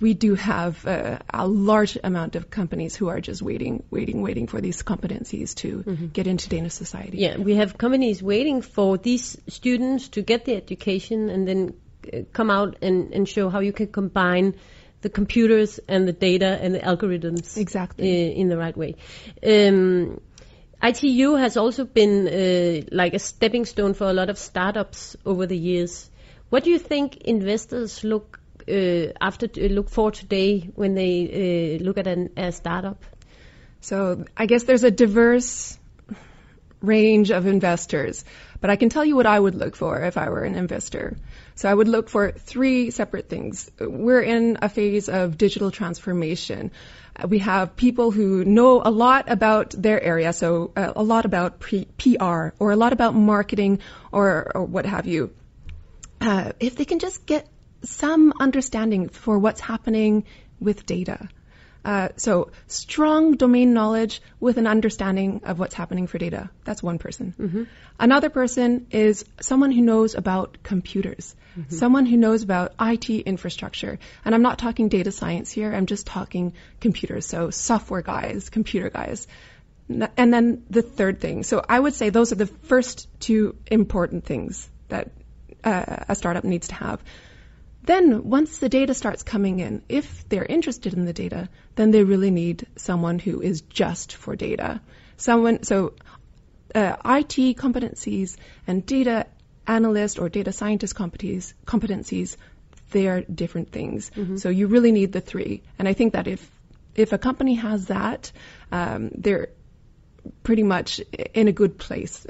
[0.00, 4.46] we do have uh, a large amount of companies who are just waiting, waiting, waiting
[4.46, 5.82] for these competencies to
[6.14, 7.18] get into Danish society.
[7.18, 11.74] Yeah, we have companies waiting for these students to get the education and then
[12.10, 14.54] uh, come out and, and show how you can combine
[15.02, 18.30] the computers and the data and the algorithms Exactly.
[18.30, 18.96] uh, in the right way.
[19.42, 20.20] Um,
[20.82, 25.46] ITU has also been uh, like a stepping stone for a lot of startups over
[25.46, 26.10] the years.
[26.48, 31.84] What do you think investors look uh, after uh, look for today when they uh,
[31.84, 33.04] look at an, a startup?
[33.80, 35.78] So I guess there's a diverse
[36.80, 38.24] range of investors,
[38.60, 41.16] but I can tell you what I would look for if I were an investor.
[41.54, 43.70] So I would look for three separate things.
[43.78, 46.70] We're in a phase of digital transformation.
[47.28, 51.60] We have people who know a lot about their area, so uh, a lot about
[51.60, 53.80] pre- PR or a lot about marketing
[54.12, 55.32] or, or what have you.
[56.20, 57.48] Uh, if they can just get
[57.82, 60.24] some understanding for what's happening
[60.60, 61.28] with data.
[61.82, 66.50] Uh, so strong domain knowledge with an understanding of what's happening for data.
[66.64, 67.34] That's one person.
[67.98, 71.34] Another person is someone who knows about computers,
[71.68, 73.98] someone who knows about IT infrastructure.
[74.24, 75.72] And I'm not talking data science here.
[75.72, 77.26] I'm just talking computers.
[77.26, 79.26] So software guys, computer guys.
[79.88, 81.42] And then the third thing.
[81.42, 85.10] So I would say those are the first two important things that
[85.64, 87.00] uh, a startup needs to have.
[87.82, 92.04] Then, once the data starts coming in, if they're interested in the data, then they
[92.04, 94.82] really need someone who is just for data.
[95.16, 95.94] Someone, so
[96.74, 98.36] uh, IT competencies
[98.66, 99.26] and data
[99.66, 102.36] analyst or data scientist competencies, competencies
[102.90, 104.10] they are different things.
[104.36, 105.62] So you really need the three.
[105.78, 106.50] And I think that if
[106.94, 108.32] if a company has that,
[108.72, 109.48] um, they're
[110.42, 111.00] pretty much
[111.34, 112.26] in a good place.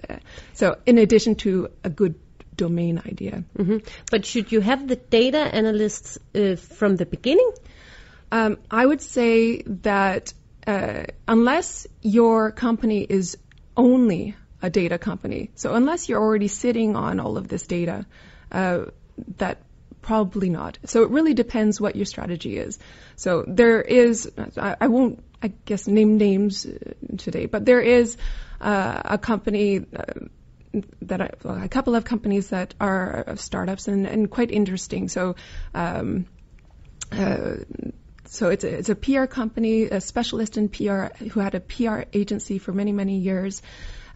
[0.52, 2.14] So in addition to a good
[2.56, 3.44] domain idea.
[3.56, 3.78] hmm
[4.10, 7.52] But should you have the data analysts uh, from the beginning?
[8.30, 10.34] Um, I would say that
[10.66, 13.38] uh, unless your company is
[13.76, 18.06] only a data company, so unless you're already sitting on all of this data,
[18.52, 18.84] uh,
[19.36, 19.58] that
[20.02, 20.78] probably not.
[20.84, 22.78] So it really depends what your strategy is.
[23.16, 28.16] So there is, I, I won't, I guess, name names uh, today, but there is
[28.60, 29.84] uh, a company.
[29.94, 30.26] Uh,
[31.02, 35.08] that I, well, a couple of companies that are uh, startups and, and quite interesting.
[35.08, 35.34] So
[35.74, 36.26] um,
[37.10, 37.56] uh,
[38.26, 42.02] so it's a, it's a PR company, a specialist in PR who had a PR
[42.12, 43.62] agency for many many years,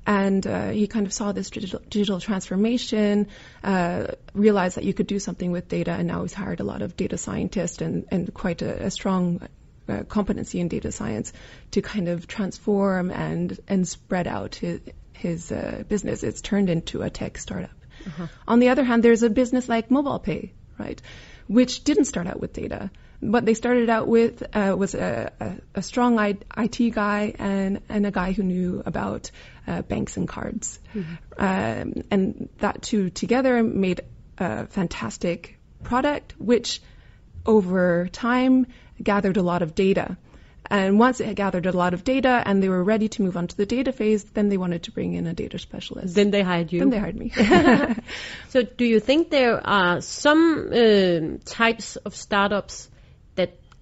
[0.06, 3.28] and uh, he kind of saw this digital, digital transformation,
[3.62, 6.82] uh, realized that you could do something with data, and now he's hired a lot
[6.82, 9.40] of data scientists and and quite a, a strong.
[9.86, 11.30] Uh, competency in data science
[11.70, 14.80] to kind of transform and and spread out his,
[15.12, 16.22] his uh, business.
[16.22, 17.76] It's turned into a tech startup.
[18.48, 21.02] On the other hand, there's a business like mobile pay, right,
[21.48, 22.90] which didn't start out with data.
[23.30, 28.06] What they started out with uh, was a, a, a strong IT guy and, and
[28.06, 29.30] a guy who knew about
[29.66, 30.78] uh, banks and cards.
[31.38, 34.02] Um, and that two together made
[34.38, 36.82] a fantastic product, which
[37.46, 38.66] over time
[39.02, 40.16] gathered a lot of data.
[40.70, 43.36] And once it had gathered a lot of data and they were ready to move
[43.36, 46.14] on to the data phase, then they wanted to bring in a data specialist.
[46.14, 46.80] Then they hired you.
[46.80, 47.32] Then they hired me.
[48.48, 52.88] So, do you think there are some um types of startups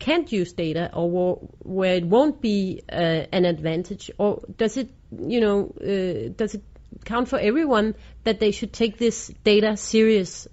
[0.03, 5.41] can't use data, or where it won't be uh, an advantage, or does it, you
[5.41, 6.63] know, uh, does it
[7.05, 10.49] count for everyone that they should take this data serious?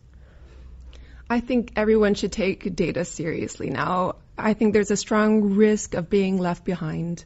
[1.30, 4.16] I think everyone should take data seriously now.
[4.38, 7.26] I think there's a strong risk of being left behind.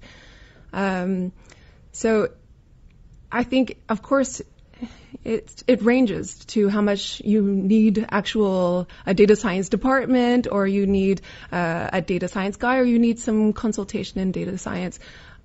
[0.71, 1.31] Um,
[1.91, 2.29] so
[3.31, 4.41] I think, of course,
[5.23, 10.85] it, it ranges to how much you need actual a data science department, or you
[10.87, 11.21] need
[11.51, 14.99] uh, a data science guy, or you need some consultation in data science.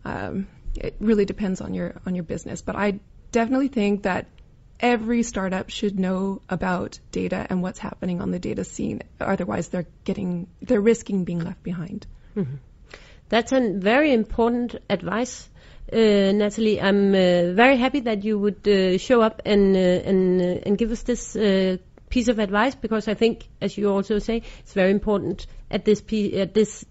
[0.04, 3.00] Um, it really depends on your on your business, but I
[3.32, 4.26] definitely think that
[4.80, 9.02] every startup should know about data and what's happening on the data scene.
[9.20, 12.06] Otherwise, they're getting they're risking being left behind.
[12.36, 12.56] Mm-hmm.
[13.28, 15.48] That's a very important advice.
[15.90, 20.40] Uh, Natalie, I'm uh, very happy that you would uh, show up and uh, and
[20.40, 21.78] uh, and give us this uh,
[22.10, 26.00] piece of advice because I think, as you also say, it's very important at this
[26.34, 26.84] at this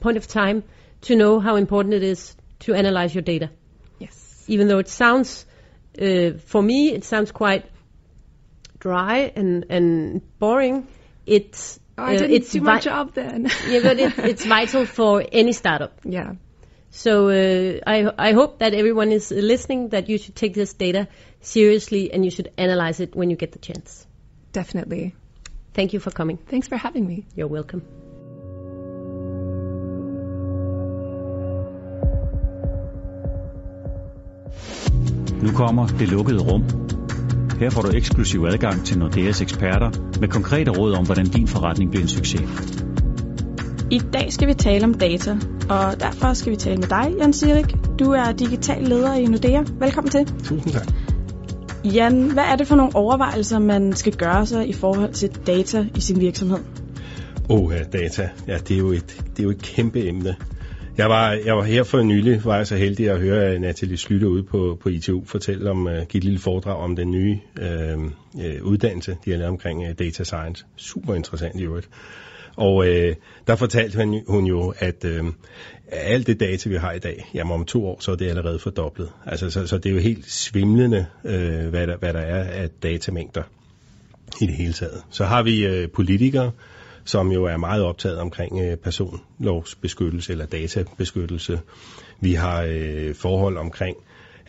[0.00, 0.64] point of time
[1.02, 3.50] to know how important it is to analyze your data.
[3.98, 4.44] Yes.
[4.48, 5.44] Even though it sounds,
[5.94, 7.66] for me, it sounds quite
[8.78, 10.86] dry and and boring.
[11.26, 13.50] It's Oh, I didn't it's do my job then.
[13.68, 16.00] yeah, but it, it's vital for any startup.
[16.04, 16.32] Yeah.
[16.90, 21.06] So uh, I I hope that everyone is listening that you should take this data
[21.40, 24.06] seriously and you should analyze it when you get the chance.
[24.52, 25.14] Definitely.
[25.72, 26.36] Thank you for coming.
[26.36, 27.24] Thanks for having me.
[27.36, 27.82] You're welcome.
[35.42, 36.64] Nu kommer det lukkede rum.
[37.60, 41.90] Her får du eksklusiv adgang til Nordeas eksperter med konkrete råd om, hvordan din forretning
[41.90, 42.89] bliver en succes.
[43.92, 45.36] I dag skal vi tale om data,
[45.70, 47.76] og derfor skal vi tale med dig, Jan Sirik.
[47.98, 49.62] Du er digital leder i Nordea.
[49.80, 50.26] Velkommen til.
[50.44, 50.86] Tusind tak.
[51.84, 55.86] Jan, hvad er det for nogle overvejelser, man skal gøre sig i forhold til data
[55.96, 56.58] i sin virksomhed?
[57.48, 58.28] Oh, ja, data.
[58.46, 60.36] Ja, det er jo et, det er jo et kæmpe emne.
[60.98, 64.28] Jeg var, jeg var her for nylig, var jeg så heldig at høre Nathalie Slytte
[64.28, 68.02] ude på, på ITU fortælle om, uh, give et lille foredrag om den nye uh,
[68.34, 70.64] uh, uddannelse, de har lavet omkring uh, data science.
[70.76, 71.88] Super interessant i øvrigt.
[72.56, 75.24] Og øh, der fortalte hun, hun jo, at øh,
[75.92, 78.58] alt det data, vi har i dag, jamen om to år, så er det allerede
[78.58, 79.08] fordoblet.
[79.26, 82.70] Altså, så, så det er jo helt svimlende, øh, hvad, der, hvad der er af
[82.82, 83.42] datamængder
[84.40, 85.02] i det hele taget.
[85.10, 86.50] Så har vi øh, politikere,
[87.04, 91.60] som jo er meget optaget omkring øh, personlovsbeskyttelse eller databeskyttelse.
[92.20, 93.96] Vi har øh, forhold omkring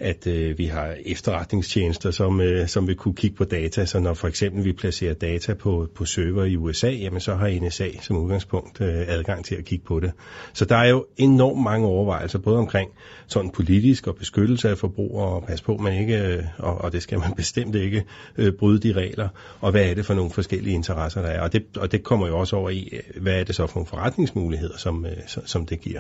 [0.02, 3.86] at øh, vi har efterretningstjenester, som, øh, som vil kunne kigge på data.
[3.86, 7.60] Så når for eksempel vi placerer data på, på server i USA, jamen så har
[7.68, 10.12] NSA som udgangspunkt øh, adgang til at kigge på det.
[10.54, 12.92] Så der er jo enormt mange overvejelser, både omkring
[13.28, 17.04] sådan politisk og beskyttelse af forbrugere, og pas på, man ikke, øh, og, og det
[17.04, 18.04] skal man bestemt ikke,
[18.38, 19.30] øh, bryde de regler,
[19.62, 21.42] og hvad er det for nogle forskellige interesser, der er.
[21.42, 23.76] Og det, og det kommer jo også over i, øh, hvad er det så for
[23.76, 26.00] nogle forretningsmuligheder, som, øh, som det giver.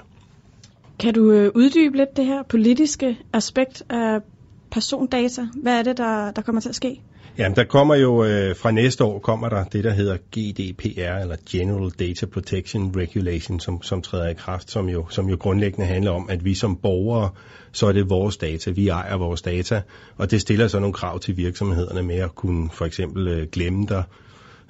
[1.01, 4.19] Kan du øh, uddybe lidt det her politiske aspekt af
[4.71, 5.41] persondata?
[5.61, 7.01] Hvad er det, der, der kommer til at ske?
[7.37, 11.35] Jamen, der kommer jo øh, fra næste år kommer der det, der hedder GDPR, eller
[11.49, 16.11] General Data Protection Regulation, som, som træder i kraft, som jo, som jo grundlæggende handler
[16.11, 17.29] om, at vi som borgere,
[17.71, 19.81] så er det vores data, vi ejer vores data,
[20.17, 23.85] og det stiller så nogle krav til virksomhederne med at kunne for eksempel øh, glemme
[23.85, 24.03] dig,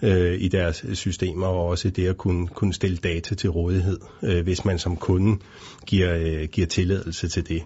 [0.01, 4.43] øh, i deres systemer, og også det at kunne, kunne stille data til rådighed, øh,
[4.43, 5.37] hvis man som kunde
[5.85, 7.63] giver, øh, giver tilladelse til det.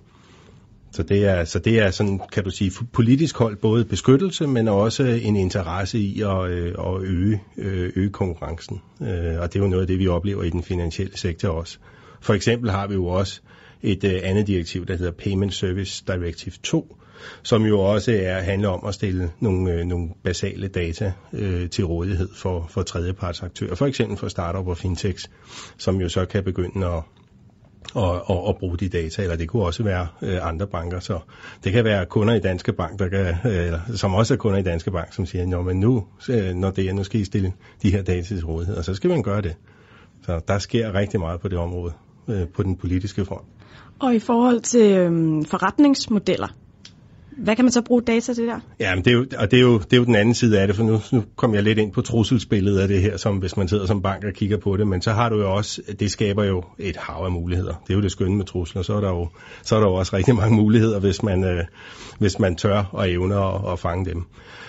[0.91, 4.67] Så det er, så det er sådan, kan du sige, politisk hold både beskyttelse, men
[4.67, 8.81] også en interesse i at, øh, at øge, øh, øge konkurrencen.
[9.01, 11.77] Øh, og det er jo noget af det, vi oplever i den finansielle sektor også.
[12.21, 13.41] For eksempel har vi jo også
[13.83, 16.97] et øh, andet direktiv, der hedder Payment Service Directive 2,
[17.43, 21.85] som jo også er, handler om at stille nogle, øh, nogle basale data øh, til
[21.85, 25.29] rådighed for, for tredjepartsaktører, for eksempel for startup og fintechs,
[25.77, 27.03] som jo så kan begynde at
[27.93, 30.99] og, og, og bruge de data, eller det kunne også være øh, andre banker.
[30.99, 31.19] Så
[31.63, 34.63] det kan være kunder i Danske Bank, der kan, øh, som også er kunder i
[34.63, 37.53] Danske Bank, som siger, men nu, øh, når det er, nu skal I stille
[37.83, 39.55] de her data til rådighed, og så skal man gøre det.
[40.25, 41.93] Så der sker rigtig meget på det område,
[42.27, 43.47] øh, på den politiske front.
[43.99, 45.11] Og i forhold til øh,
[45.45, 46.47] forretningsmodeller,
[47.37, 48.59] hvad kan man så bruge data til der?
[48.79, 50.59] Ja, men det er jo, og det er, jo, det er jo den anden side
[50.59, 53.37] af det, for nu, nu kommer jeg lidt ind på trusselsbilledet af det her, som
[53.37, 55.81] hvis man sidder som bank og kigger på det, men så har du jo også,
[55.99, 57.73] det skaber jo et hav af muligheder.
[57.87, 59.29] Det er jo det skønne med trusler, så er der jo,
[59.63, 61.63] så er der jo også rigtig mange muligheder, hvis man, øh,
[62.19, 64.25] hvis man tør og evner at, at fange dem.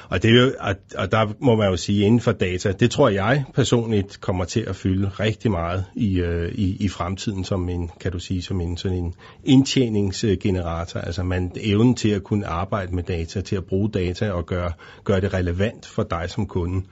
[0.08, 2.90] Og, det er jo, og, og der må man jo sige, inden for data, det
[2.90, 7.68] tror jeg personligt kommer til at fylde rigtig meget i, øh, i, i fremtiden som
[7.68, 9.14] en, kan du sige, som en sådan en
[9.44, 11.00] indtjeningsgenerator.
[11.00, 14.72] Altså man evnen til at kunne arbejde med data, til at bruge data og gøre,
[15.04, 16.82] gøre det relevant for dig som kunde.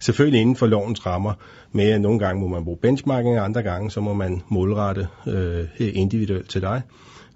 [0.00, 1.32] Selvfølgelig inden for lovens rammer,
[1.72, 5.08] med at nogle gange må man bruge benchmarking, og andre gange så må man målrette
[5.26, 6.82] øh, individuelt til dig.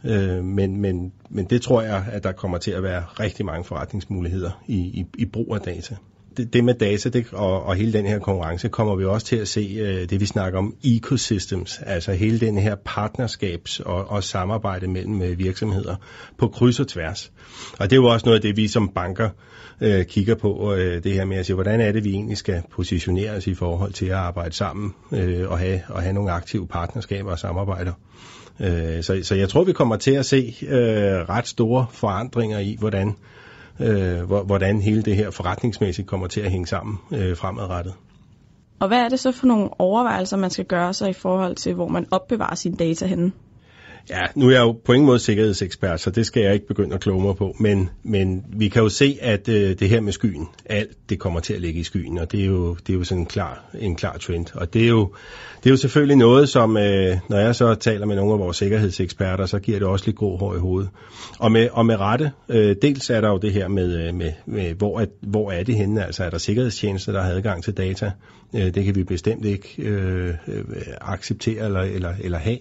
[0.04, 3.64] Øh, men, men, men det tror jeg, at der kommer til at være rigtig mange
[3.64, 5.96] forretningsmuligheder i, i, i brug af data.
[6.36, 9.36] Det, det med data det, og, og hele den her konkurrence kommer vi også til
[9.36, 14.24] at se øh, det, vi snakker om ecosystems, altså hele den her partnerskabs- og, og
[14.24, 15.96] samarbejde mellem øh, virksomheder
[16.38, 17.32] på kryds og tværs.
[17.78, 19.28] Og det er jo også noget af det, vi som banker
[19.80, 22.62] øh, kigger på, øh, det her med at sige, hvordan er det, vi egentlig skal
[22.70, 26.66] positionere os i forhold til at arbejde sammen øh, og, have, og have nogle aktive
[26.66, 27.92] partnerskaber og samarbejder.
[28.60, 32.76] Øh, så, så jeg tror, vi kommer til at se øh, ret store forandringer i,
[32.78, 33.16] hvordan
[33.80, 37.94] øh, hvordan hele det her forretningsmæssigt kommer til at hænge sammen øh, fremadrettet.
[38.80, 41.74] Og hvad er det så for nogle overvejelser, man skal gøre sig i forhold til,
[41.74, 43.32] hvor man opbevarer sine data henne?
[44.10, 46.94] Ja, nu er jeg jo på ingen måde sikkerhedsekspert, så det skal jeg ikke begynde
[46.94, 47.56] at kloge mig på.
[47.60, 51.40] Men, men vi kan jo se, at øh, det her med skyen, alt det kommer
[51.40, 53.64] til at ligge i skyen, og det er jo, det er jo sådan en klar,
[53.80, 54.46] en klar trend.
[54.54, 55.12] Og det er jo,
[55.64, 58.56] det er jo selvfølgelig noget, som øh, når jeg så taler med nogle af vores
[58.56, 60.90] sikkerhedseksperter, så giver det også lidt grå hår i hovedet.
[61.38, 64.32] Og med, og med rette, øh, dels er der jo det her med, øh, med,
[64.46, 66.06] med hvor, er, hvor er det henne?
[66.06, 68.10] Altså er der sikkerhedstjenester, der har adgang til data?
[68.54, 70.64] Øh, det kan vi bestemt ikke øh, øh,
[71.00, 72.58] acceptere eller, eller, eller have.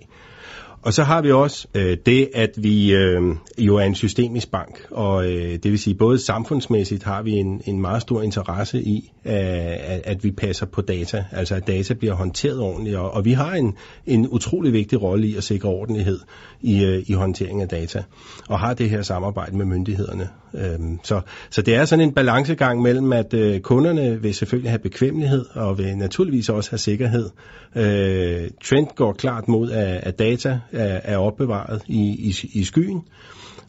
[0.83, 3.21] Og så har vi også øh, det, at vi øh,
[3.57, 7.61] jo er en systemisk bank, og øh, det vil sige både samfundsmæssigt har vi en,
[7.65, 12.13] en meget stor interesse i, at, at vi passer på data, altså at data bliver
[12.13, 16.19] håndteret ordentligt, og, og vi har en, en utrolig vigtig rolle i at sikre ordentlighed
[16.61, 18.03] i, øh, i håndtering af data,
[18.49, 20.29] og har det her samarbejde med myndighederne.
[20.53, 24.79] Øhm, så, så det er sådan en balancegang mellem, at øh, kunderne vil selvfølgelig have
[24.79, 27.29] bekvemmelighed, og vil naturligvis også have sikkerhed.
[27.75, 33.01] Øh, trend går klart mod, at, at data er, er opbevaret i, i, i skyen.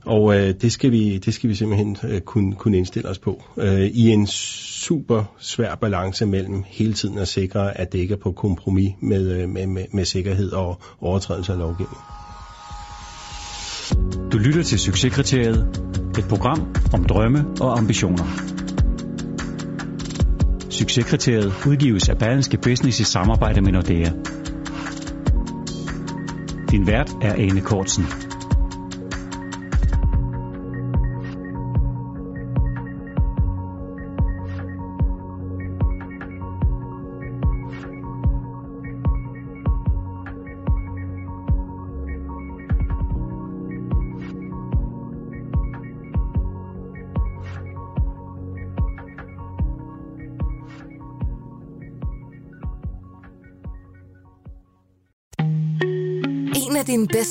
[0.05, 3.42] Og øh, det, skal vi, det skal vi simpelthen øh, kunne, kunne indstille os på.
[3.57, 8.18] Øh, I en super svær balance mellem hele tiden at sikre, at det ikke er
[8.18, 11.98] på kompromis med, øh, med, med, med sikkerhed og overtrædelse af lovgivning.
[14.32, 15.66] Du lytter til Succeskriteriet,
[16.18, 18.24] et program om drømme og ambitioner.
[20.70, 24.11] Succeskriteriet udgives af Berlingske Business i samarbejde med Nordea.
[26.70, 28.32] Din vært er Ane Kortsen.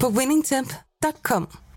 [0.00, 1.69] på winningtemp.com.